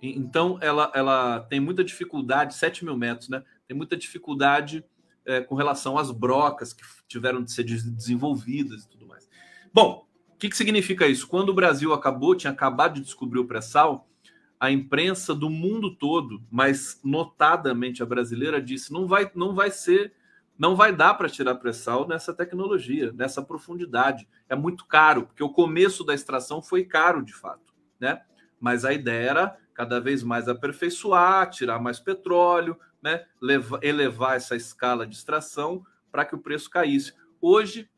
[0.00, 3.42] Então, ela, ela tem muita dificuldade, 7 mil metros, né?
[3.66, 4.84] Tem muita dificuldade
[5.24, 9.28] é, com relação às brocas que tiveram de ser desenvolvidas e tudo mais.
[9.72, 10.06] Bom,
[10.36, 11.26] O que, que significa isso?
[11.26, 14.06] Quando o Brasil acabou, tinha acabado de descobrir o pré-sal,
[14.58, 20.14] a imprensa do mundo todo, mas notadamente a brasileira, disse: não vai, não vai ser,
[20.58, 24.26] não vai dar para tirar pré-sal nessa tecnologia, nessa profundidade.
[24.48, 28.22] É muito caro, porque o começo da extração foi caro de fato, né?
[28.58, 33.26] Mas a ideia era cada vez mais aperfeiçoar, tirar mais petróleo, né?
[33.40, 37.12] Levar, elevar essa escala de extração para que o preço caísse.
[37.40, 37.90] Hoje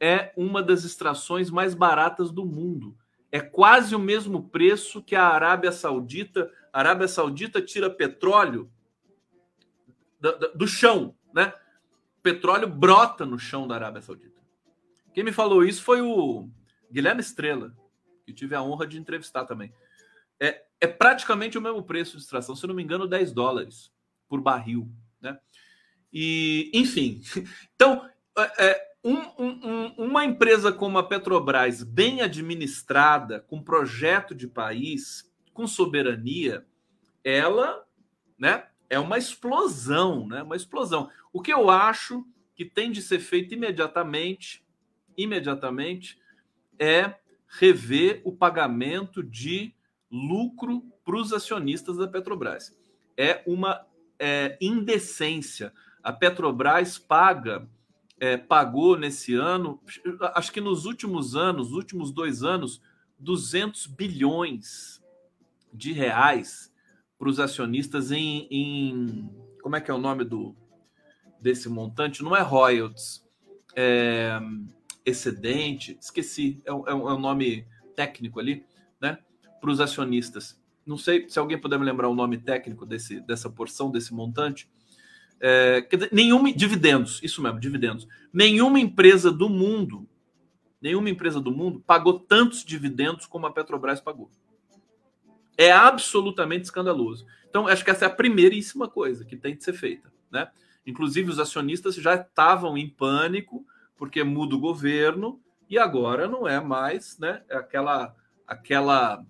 [0.00, 2.96] é uma das extrações mais baratas do mundo
[3.32, 6.52] é quase o mesmo preço que a Arábia Saudita.
[6.72, 8.70] A Arábia Saudita tira petróleo
[10.18, 11.52] do, do, chão, né?
[12.22, 14.40] Petróleo brota no chão da Arábia Saudita.
[15.14, 16.48] Quem me falou isso foi o
[16.90, 17.74] Guilherme Estrela,
[18.24, 19.72] que tive a honra de entrevistar também.
[20.38, 23.92] É, é praticamente o mesmo preço de extração, se não me engano, 10 dólares
[24.28, 25.38] por barril, né?
[26.12, 27.22] E, enfim,
[27.74, 34.46] então é, é um, um, uma empresa como a Petrobras, bem administrada, com projeto de
[34.46, 36.66] país, com soberania,
[37.24, 37.84] ela
[38.38, 40.42] né, é uma explosão, né?
[40.42, 41.10] Uma explosão.
[41.32, 44.64] O que eu acho que tem de ser feito imediatamente,
[45.16, 46.18] imediatamente,
[46.78, 47.14] é
[47.48, 49.74] rever o pagamento de
[50.10, 52.76] lucro para os acionistas da Petrobras.
[53.16, 53.86] É uma
[54.18, 55.72] é, indecência.
[56.02, 57.68] A Petrobras paga
[58.20, 59.80] é, pagou nesse ano,
[60.34, 62.80] acho que nos últimos anos, últimos dois anos,
[63.18, 65.02] 200 bilhões
[65.72, 66.70] de reais
[67.18, 69.30] para os acionistas em, em,
[69.62, 70.54] Como é que é o nome do
[71.40, 72.22] desse montante?
[72.22, 73.24] Não é royalties,
[73.74, 74.38] é
[75.04, 77.66] excedente, esqueci, é, é, é um nome
[77.96, 78.64] técnico ali,
[79.00, 79.18] né?
[79.60, 80.60] Para os acionistas.
[80.84, 84.68] Não sei se alguém puder me lembrar o nome técnico desse, dessa porção, desse montante
[85.40, 85.86] é,
[86.54, 88.06] dividendos, isso mesmo, dividendos.
[88.32, 90.06] Nenhuma empresa do mundo,
[90.80, 94.30] nenhuma empresa do mundo pagou tantos dividendos como a Petrobras pagou.
[95.56, 97.26] É absolutamente escandaloso.
[97.48, 100.48] Então, acho que essa é a primeiríssima coisa que tem que ser feita, né?
[100.86, 103.66] Inclusive, os acionistas já estavam em pânico
[103.96, 107.42] porque muda o governo e agora não é mais, né?
[107.48, 108.14] É aquela
[108.46, 109.24] aquela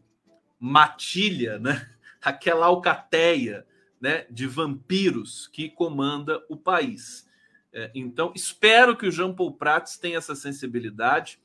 [0.59, 1.89] matilha, né?
[2.23, 3.67] Aquela alcateia
[4.01, 7.29] né, de vampiros que comanda o país.
[7.73, 11.39] É, então, espero que o Jean Paul Prats tenha essa sensibilidade.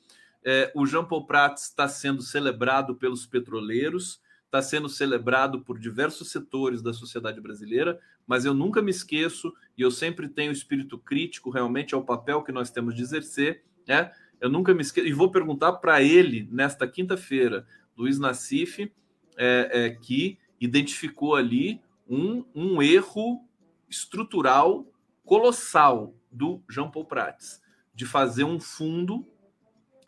[0.43, 6.31] É, o Jean Paul Prats está sendo celebrado pelos petroleiros, está sendo celebrado por diversos
[6.31, 11.49] setores da sociedade brasileira, mas eu nunca me esqueço e eu sempre tenho espírito crítico
[11.49, 13.63] realmente ao papel que nós temos de exercer.
[13.87, 14.11] Né?
[14.39, 18.91] Eu nunca me esqueço, e vou perguntar para ele nesta quinta-feira, Luiz Nassif,
[19.37, 23.47] é, é, que identificou ali um, um erro
[23.89, 24.85] estrutural
[25.23, 27.61] colossal do Jean Paul Prats
[27.93, 29.25] de fazer um fundo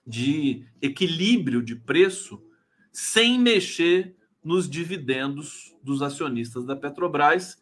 [0.06, 2.44] de equilíbrio de preço
[2.92, 7.58] sem mexer nos dividendos dos acionistas da Petrobras,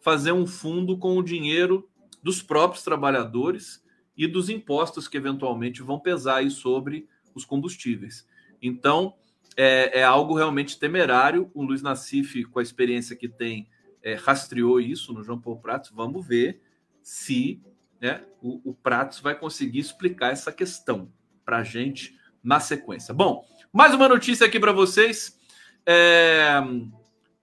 [0.00, 1.88] fazer um fundo com o dinheiro
[2.22, 3.82] dos próprios trabalhadores
[4.16, 8.26] e dos impostos que eventualmente vão pesar aí sobre os combustíveis.
[8.60, 9.14] Então,
[9.56, 11.50] é, é algo realmente temerário.
[11.54, 13.68] O Luiz Nassif, com a experiência que tem
[14.02, 15.90] é, rastreou isso no João Paulo Pratos.
[15.90, 16.62] Vamos ver
[17.02, 17.62] se
[18.00, 21.12] né, o, o Pratos vai conseguir explicar essa questão
[21.44, 23.12] para a gente na sequência.
[23.12, 25.38] Bom, mais uma notícia aqui para vocês.
[25.84, 26.60] É,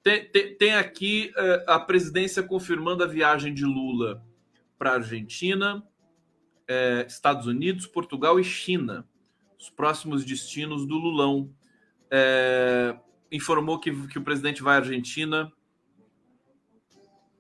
[0.04, 4.24] tem, tem, tem, aqui é, a presidência confirmando a viagem de Lula
[4.78, 5.84] para a Argentina,
[6.68, 9.08] é, Estados Unidos, Portugal e China,
[9.60, 11.52] os próximos destinos do Lulão.
[12.10, 12.96] É,
[13.30, 15.52] informou que, que o presidente vai à Argentina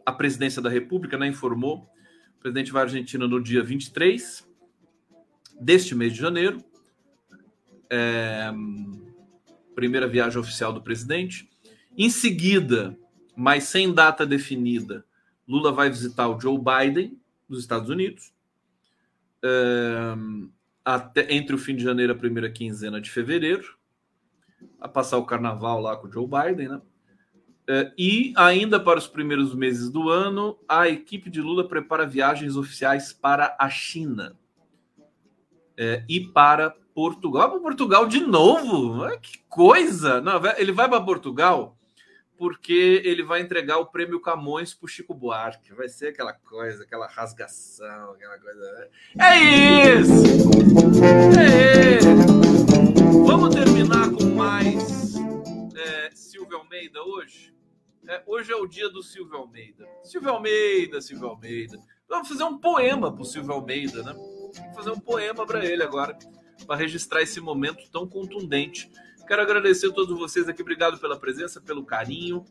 [0.07, 1.85] a presidência da República né, informou.
[2.37, 4.47] O presidente vai à Argentina no dia 23
[5.59, 6.63] deste mês de janeiro.
[7.89, 8.49] É,
[9.75, 11.49] primeira viagem oficial do presidente.
[11.97, 12.97] Em seguida,
[13.35, 15.05] mas sem data definida,
[15.45, 18.31] Lula vai visitar o Joe Biden nos Estados Unidos.
[19.43, 20.15] É,
[20.85, 23.75] até, entre o fim de janeiro e a primeira quinzena de fevereiro,
[24.79, 26.81] a passar o carnaval lá com o Joe Biden, né?
[27.69, 32.55] É, e ainda para os primeiros meses do ano, a equipe de Lula prepara viagens
[32.55, 34.37] oficiais para a China
[35.77, 37.51] é, e para Portugal.
[37.51, 39.05] Para Portugal de novo?
[39.19, 40.21] Que coisa!
[40.21, 41.77] Não, ele vai para Portugal
[42.37, 45.73] porque ele vai entregar o prêmio Camões para Chico Buarque.
[45.73, 48.61] Vai ser aquela coisa, aquela rasgação, aquela coisa.
[48.61, 48.87] Né?
[49.19, 49.37] É
[49.99, 50.13] isso!
[51.37, 53.25] É isso!
[53.25, 55.15] Vamos terminar com mais
[55.75, 57.56] é, Silvio Almeida hoje?
[58.07, 59.85] É, hoje é o dia do Silvio Almeida.
[60.01, 61.77] Silvio Almeida, Silvio Almeida.
[62.07, 64.13] Vamos fazer um poema para o Silvio Almeida, né?
[64.13, 66.17] Vamos fazer um poema para ele agora.
[66.65, 68.89] para registrar esse momento tão contundente.
[69.27, 72.45] Quero agradecer a todos vocês aqui, obrigado pela presença, pelo carinho,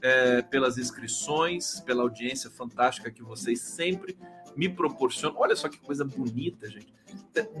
[0.00, 4.16] é, pelas inscrições, pela audiência fantástica que vocês sempre
[4.56, 5.36] me proporcionam.
[5.38, 6.94] Olha só que coisa bonita, gente.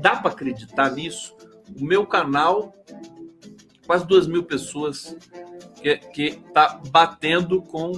[0.00, 1.36] Dá para acreditar nisso?
[1.78, 2.72] O meu canal,
[3.86, 5.14] quase duas mil pessoas
[5.84, 7.90] que, que tá batendo com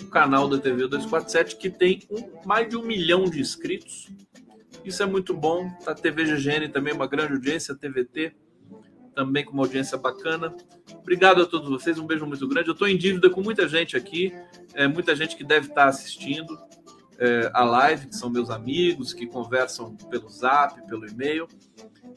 [0.00, 4.08] o canal da TV 247, que tem um, mais de um milhão de inscritos.
[4.84, 5.68] Isso é muito bom.
[5.84, 8.34] A TV GGN também é uma grande audiência, a TVT
[9.16, 10.54] também com uma audiência bacana.
[10.98, 12.68] Obrigado a todos vocês, um beijo muito grande.
[12.68, 14.32] Eu estou em dívida com muita gente aqui,
[14.74, 16.56] é, muita gente que deve estar assistindo
[17.18, 21.48] é, a live, que são meus amigos, que conversam pelo zap, pelo e-mail.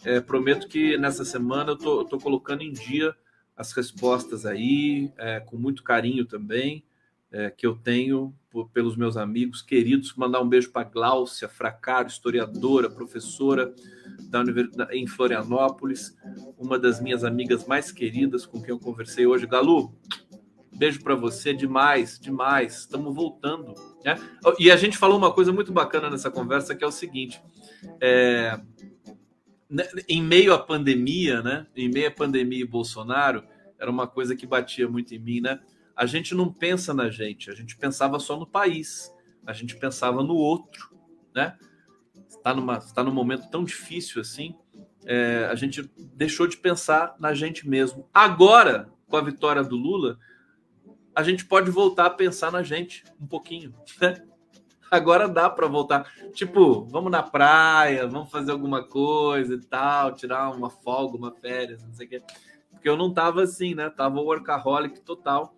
[0.03, 3.15] É, prometo que nessa semana eu estou colocando em dia
[3.57, 6.83] as respostas aí, é, com muito carinho também,
[7.31, 10.13] é, que eu tenho por, pelos meus amigos queridos.
[10.15, 13.73] Mandar um beijo para Gláucia Fracaro, historiadora, professora
[14.29, 16.15] da Universidade em Florianópolis,
[16.57, 19.47] uma das minhas amigas mais queridas com quem eu conversei hoje.
[19.47, 19.93] Galu,
[20.71, 22.79] beijo para você, demais, demais.
[22.79, 23.73] Estamos voltando.
[24.05, 24.15] Né?
[24.59, 27.41] E a gente falou uma coisa muito bacana nessa conversa, que é o seguinte.
[27.99, 28.59] É,
[30.07, 31.67] em meio à pandemia, né?
[31.75, 33.43] Em meio à pandemia e Bolsonaro,
[33.77, 35.59] era uma coisa que batia muito em mim, né?
[35.95, 39.11] A gente não pensa na gente, a gente pensava só no país,
[39.45, 40.95] a gente pensava no outro,
[41.33, 41.57] né?
[42.29, 44.55] Está numa, está num momento tão difícil assim,
[45.05, 48.07] é, a gente deixou de pensar na gente mesmo.
[48.13, 50.19] Agora, com a vitória do Lula,
[51.15, 54.23] a gente pode voltar a pensar na gente um pouquinho, né?
[54.89, 56.09] Agora dá para voltar.
[56.33, 61.83] Tipo, vamos na praia, vamos fazer alguma coisa e tal, tirar uma folga, uma férias,
[61.83, 62.23] não sei o quê.
[62.71, 63.89] Porque eu não tava assim, né?
[63.89, 65.53] Tava workaholic total.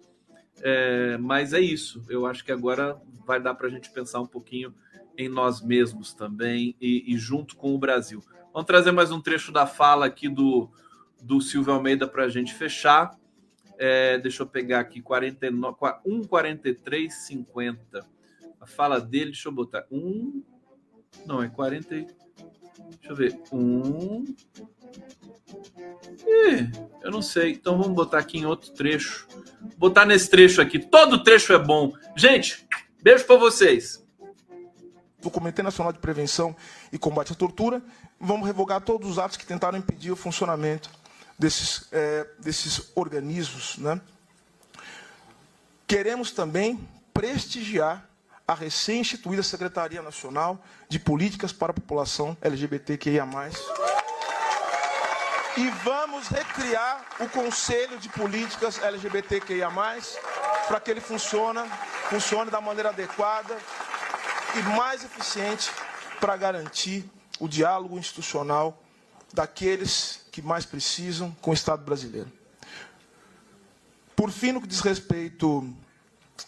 [0.61, 2.03] É, mas é isso.
[2.09, 4.73] Eu acho que agora vai dar para a gente pensar um pouquinho
[5.17, 8.23] em nós mesmos também e, e, junto com o Brasil.
[8.53, 10.69] Vamos trazer mais um trecho da fala aqui do,
[11.21, 13.11] do Silvio Almeida para a gente fechar.
[13.77, 18.05] É, deixa eu pegar aqui 49, 1,43,50
[18.59, 19.85] a fala dele, deixa eu botar.
[19.91, 20.43] Um.
[21.25, 21.95] Não, é 40.
[21.95, 22.15] Deixa
[23.05, 23.39] eu ver.
[23.51, 24.25] Um.
[26.25, 27.51] Ih, eu não sei.
[27.51, 29.27] Então vamos botar aqui em outro trecho.
[29.77, 30.79] Botar nesse trecho aqui.
[30.79, 31.93] Todo trecho é bom.
[32.15, 32.67] Gente,
[33.01, 34.05] beijo para vocês.
[35.21, 36.55] Do Comitê Nacional de Prevenção
[36.93, 37.83] e Combate à Tortura,
[38.17, 40.89] vamos revogar todos os atos que tentaram impedir o funcionamento
[41.37, 43.77] desses, é, desses organismos.
[43.77, 43.99] Né?
[45.85, 46.79] Queremos também
[47.13, 48.08] prestigiar
[48.49, 53.23] a recém-instituída Secretaria Nacional de Políticas para a População LGBTQIA.
[55.55, 59.69] E vamos recriar o Conselho de Políticas LGBTQIA,
[60.67, 61.59] para que ele funcione,
[62.09, 63.55] funcione da maneira adequada
[64.55, 65.69] e mais eficiente
[66.19, 67.07] para garantir
[67.39, 68.81] o diálogo institucional
[69.31, 72.31] daqueles que mais precisam com o Estado brasileiro.
[74.15, 75.71] Por fim, no que diz respeito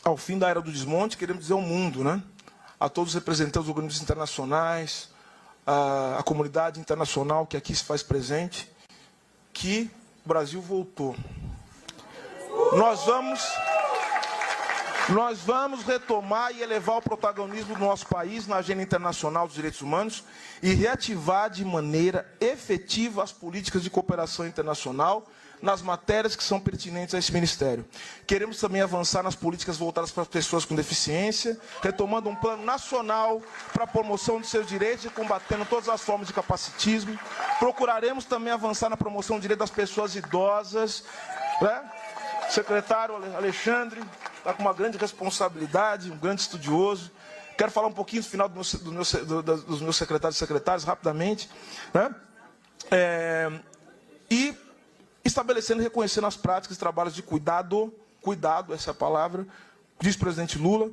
[0.03, 2.21] ao fim da era do desmonte, queremos dizer ao mundo, né?
[2.79, 5.09] a todos os representantes dos organismos internacionais,
[5.65, 8.67] a, a comunidade internacional que aqui se faz presente,
[9.53, 9.91] que
[10.25, 11.15] o Brasil voltou.
[12.73, 13.39] Nós vamos
[15.09, 19.81] nós vamos retomar e elevar o protagonismo do nosso país na agenda internacional dos direitos
[19.81, 20.23] humanos
[20.63, 25.27] e reativar de maneira efetiva as políticas de cooperação internacional
[25.61, 27.85] nas matérias que são pertinentes a esse ministério.
[28.25, 33.41] Queremos também avançar nas políticas voltadas para as pessoas com deficiência, retomando um plano nacional
[33.71, 37.17] para a promoção de seus direitos e combatendo todas as formas de capacitismo.
[37.59, 41.03] Procuraremos também avançar na promoção do direito das pessoas idosas.
[41.61, 41.91] Né?
[42.49, 44.01] Secretário Alexandre
[44.37, 47.11] está com uma grande responsabilidade, um grande estudioso.
[47.57, 50.39] Quero falar um pouquinho no final do meu, do meu, do, dos meus secretários e
[50.39, 51.49] secretárias, rapidamente.
[51.93, 52.15] Né?
[52.89, 53.51] É,
[54.29, 54.55] e
[55.23, 59.45] estabelecendo e reconhecendo as práticas e trabalhos de cuidado, cuidado, essa é a palavra,
[59.99, 60.91] diz o presidente Lula,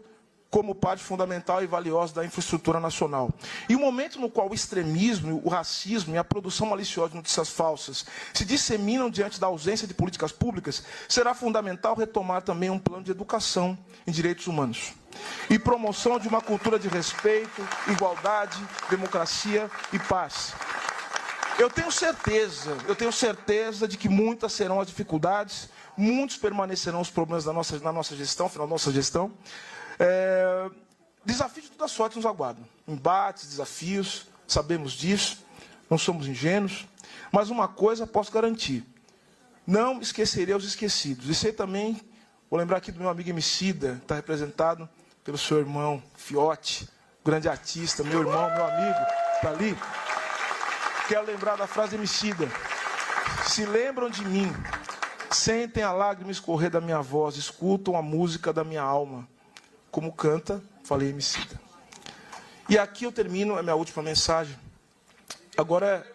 [0.51, 3.31] como parte fundamental e valiosa da infraestrutura nacional.
[3.69, 7.51] E o momento no qual o extremismo, o racismo e a produção maliciosa de notícias
[7.51, 13.05] falsas se disseminam diante da ausência de políticas públicas, será fundamental retomar também um plano
[13.05, 13.77] de educação
[14.07, 14.95] em direitos humanos
[15.51, 18.59] e promoção de uma cultura de respeito, igualdade,
[18.89, 20.55] democracia e paz.
[21.59, 27.11] Eu tenho certeza, eu tenho certeza de que muitas serão as dificuldades, muitos permanecerão os
[27.11, 29.33] problemas da nossa, na nossa gestão, final da nossa gestão.
[29.99, 30.71] É,
[31.25, 32.65] desafios de toda sorte nos aguardam.
[32.87, 35.45] Embates, desafios, sabemos disso,
[35.91, 36.87] não somos ingênuos.
[37.33, 38.87] Mas uma coisa posso garantir:
[39.67, 41.29] não esquecerei os esquecidos.
[41.29, 42.01] E sei também,
[42.49, 44.89] vou lembrar aqui do meu amigo Emicida, está representado
[45.25, 46.89] pelo seu irmão Fiote,
[47.25, 48.99] grande artista, meu irmão, meu amigo,
[49.35, 49.77] está ali.
[51.09, 52.47] Quero lembrar da frase emicida.
[53.47, 54.53] Se lembram de mim,
[55.31, 59.27] sentem a lágrima escorrer da minha voz, escutam a música da minha alma.
[59.91, 61.59] Como canta, falei emicida.
[62.69, 64.55] E aqui eu termino a minha última mensagem.
[65.57, 66.07] Agora,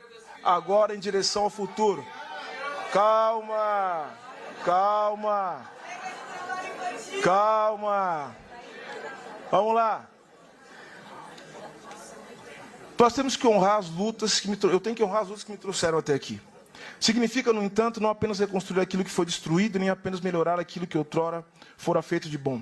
[0.44, 2.06] agora em direção ao futuro.
[2.92, 4.12] Calma,
[4.64, 5.66] calma,
[7.24, 8.36] calma.
[9.50, 10.13] Vamos lá.
[12.98, 15.52] Nós temos que honrar as lutas que me eu tenho que honrar as lutas que
[15.52, 16.40] me trouxeram até aqui.
[17.00, 20.98] Significa, no entanto, não apenas reconstruir aquilo que foi destruído, nem apenas melhorar aquilo que
[20.98, 22.62] outrora fora feito de bom.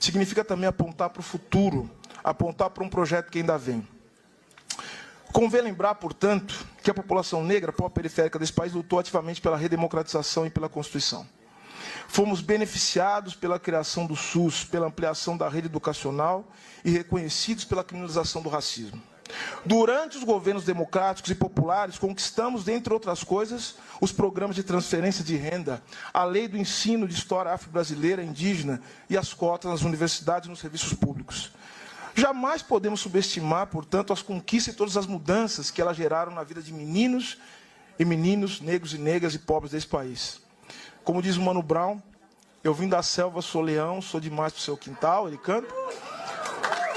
[0.00, 1.90] Significa também apontar para o futuro,
[2.24, 3.86] apontar para um projeto que ainda vem.
[5.32, 10.50] Convém lembrar, portanto, que a população negra pós-periférica desse país lutou ativamente pela redemocratização e
[10.50, 11.26] pela Constituição.
[12.08, 16.44] Fomos beneficiados pela criação do SUS, pela ampliação da rede educacional
[16.84, 19.02] e reconhecidos pela criminalização do racismo.
[19.64, 25.36] Durante os governos democráticos e populares, conquistamos, dentre outras coisas, os programas de transferência de
[25.36, 30.50] renda, a lei do ensino de história afro-brasileira indígena e as cotas nas universidades e
[30.50, 31.50] nos serviços públicos.
[32.14, 36.62] Jamais podemos subestimar, portanto, as conquistas e todas as mudanças que elas geraram na vida
[36.62, 37.36] de meninos
[37.98, 40.40] e meninos, negros e negras e pobres desse país.
[41.04, 42.00] Como diz o Mano Brown,
[42.64, 45.72] eu vim da selva, sou leão, sou demais para o seu quintal, ele canta.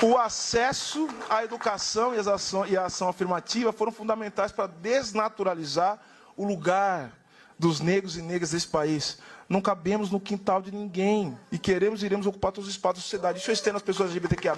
[0.02, 6.00] O acesso à educação e, ação, e à ação afirmativa foram fundamentais para desnaturalizar
[6.38, 7.12] o lugar
[7.58, 9.18] dos negros e negras desse país.
[9.50, 13.04] Não cabemos no quintal de ninguém e queremos e iremos ocupar todos os espaços da
[13.04, 13.39] sociedade.
[13.39, 14.54] Isso eu estendo às pessoas LGBTQIA,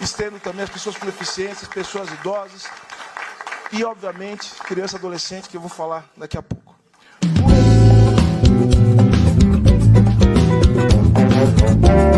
[0.00, 2.64] estendo também às pessoas com deficiências, pessoas idosas
[3.72, 6.74] e, obviamente, criança e adolescente, que eu vou falar daqui a pouco.
[11.82, 12.15] Por...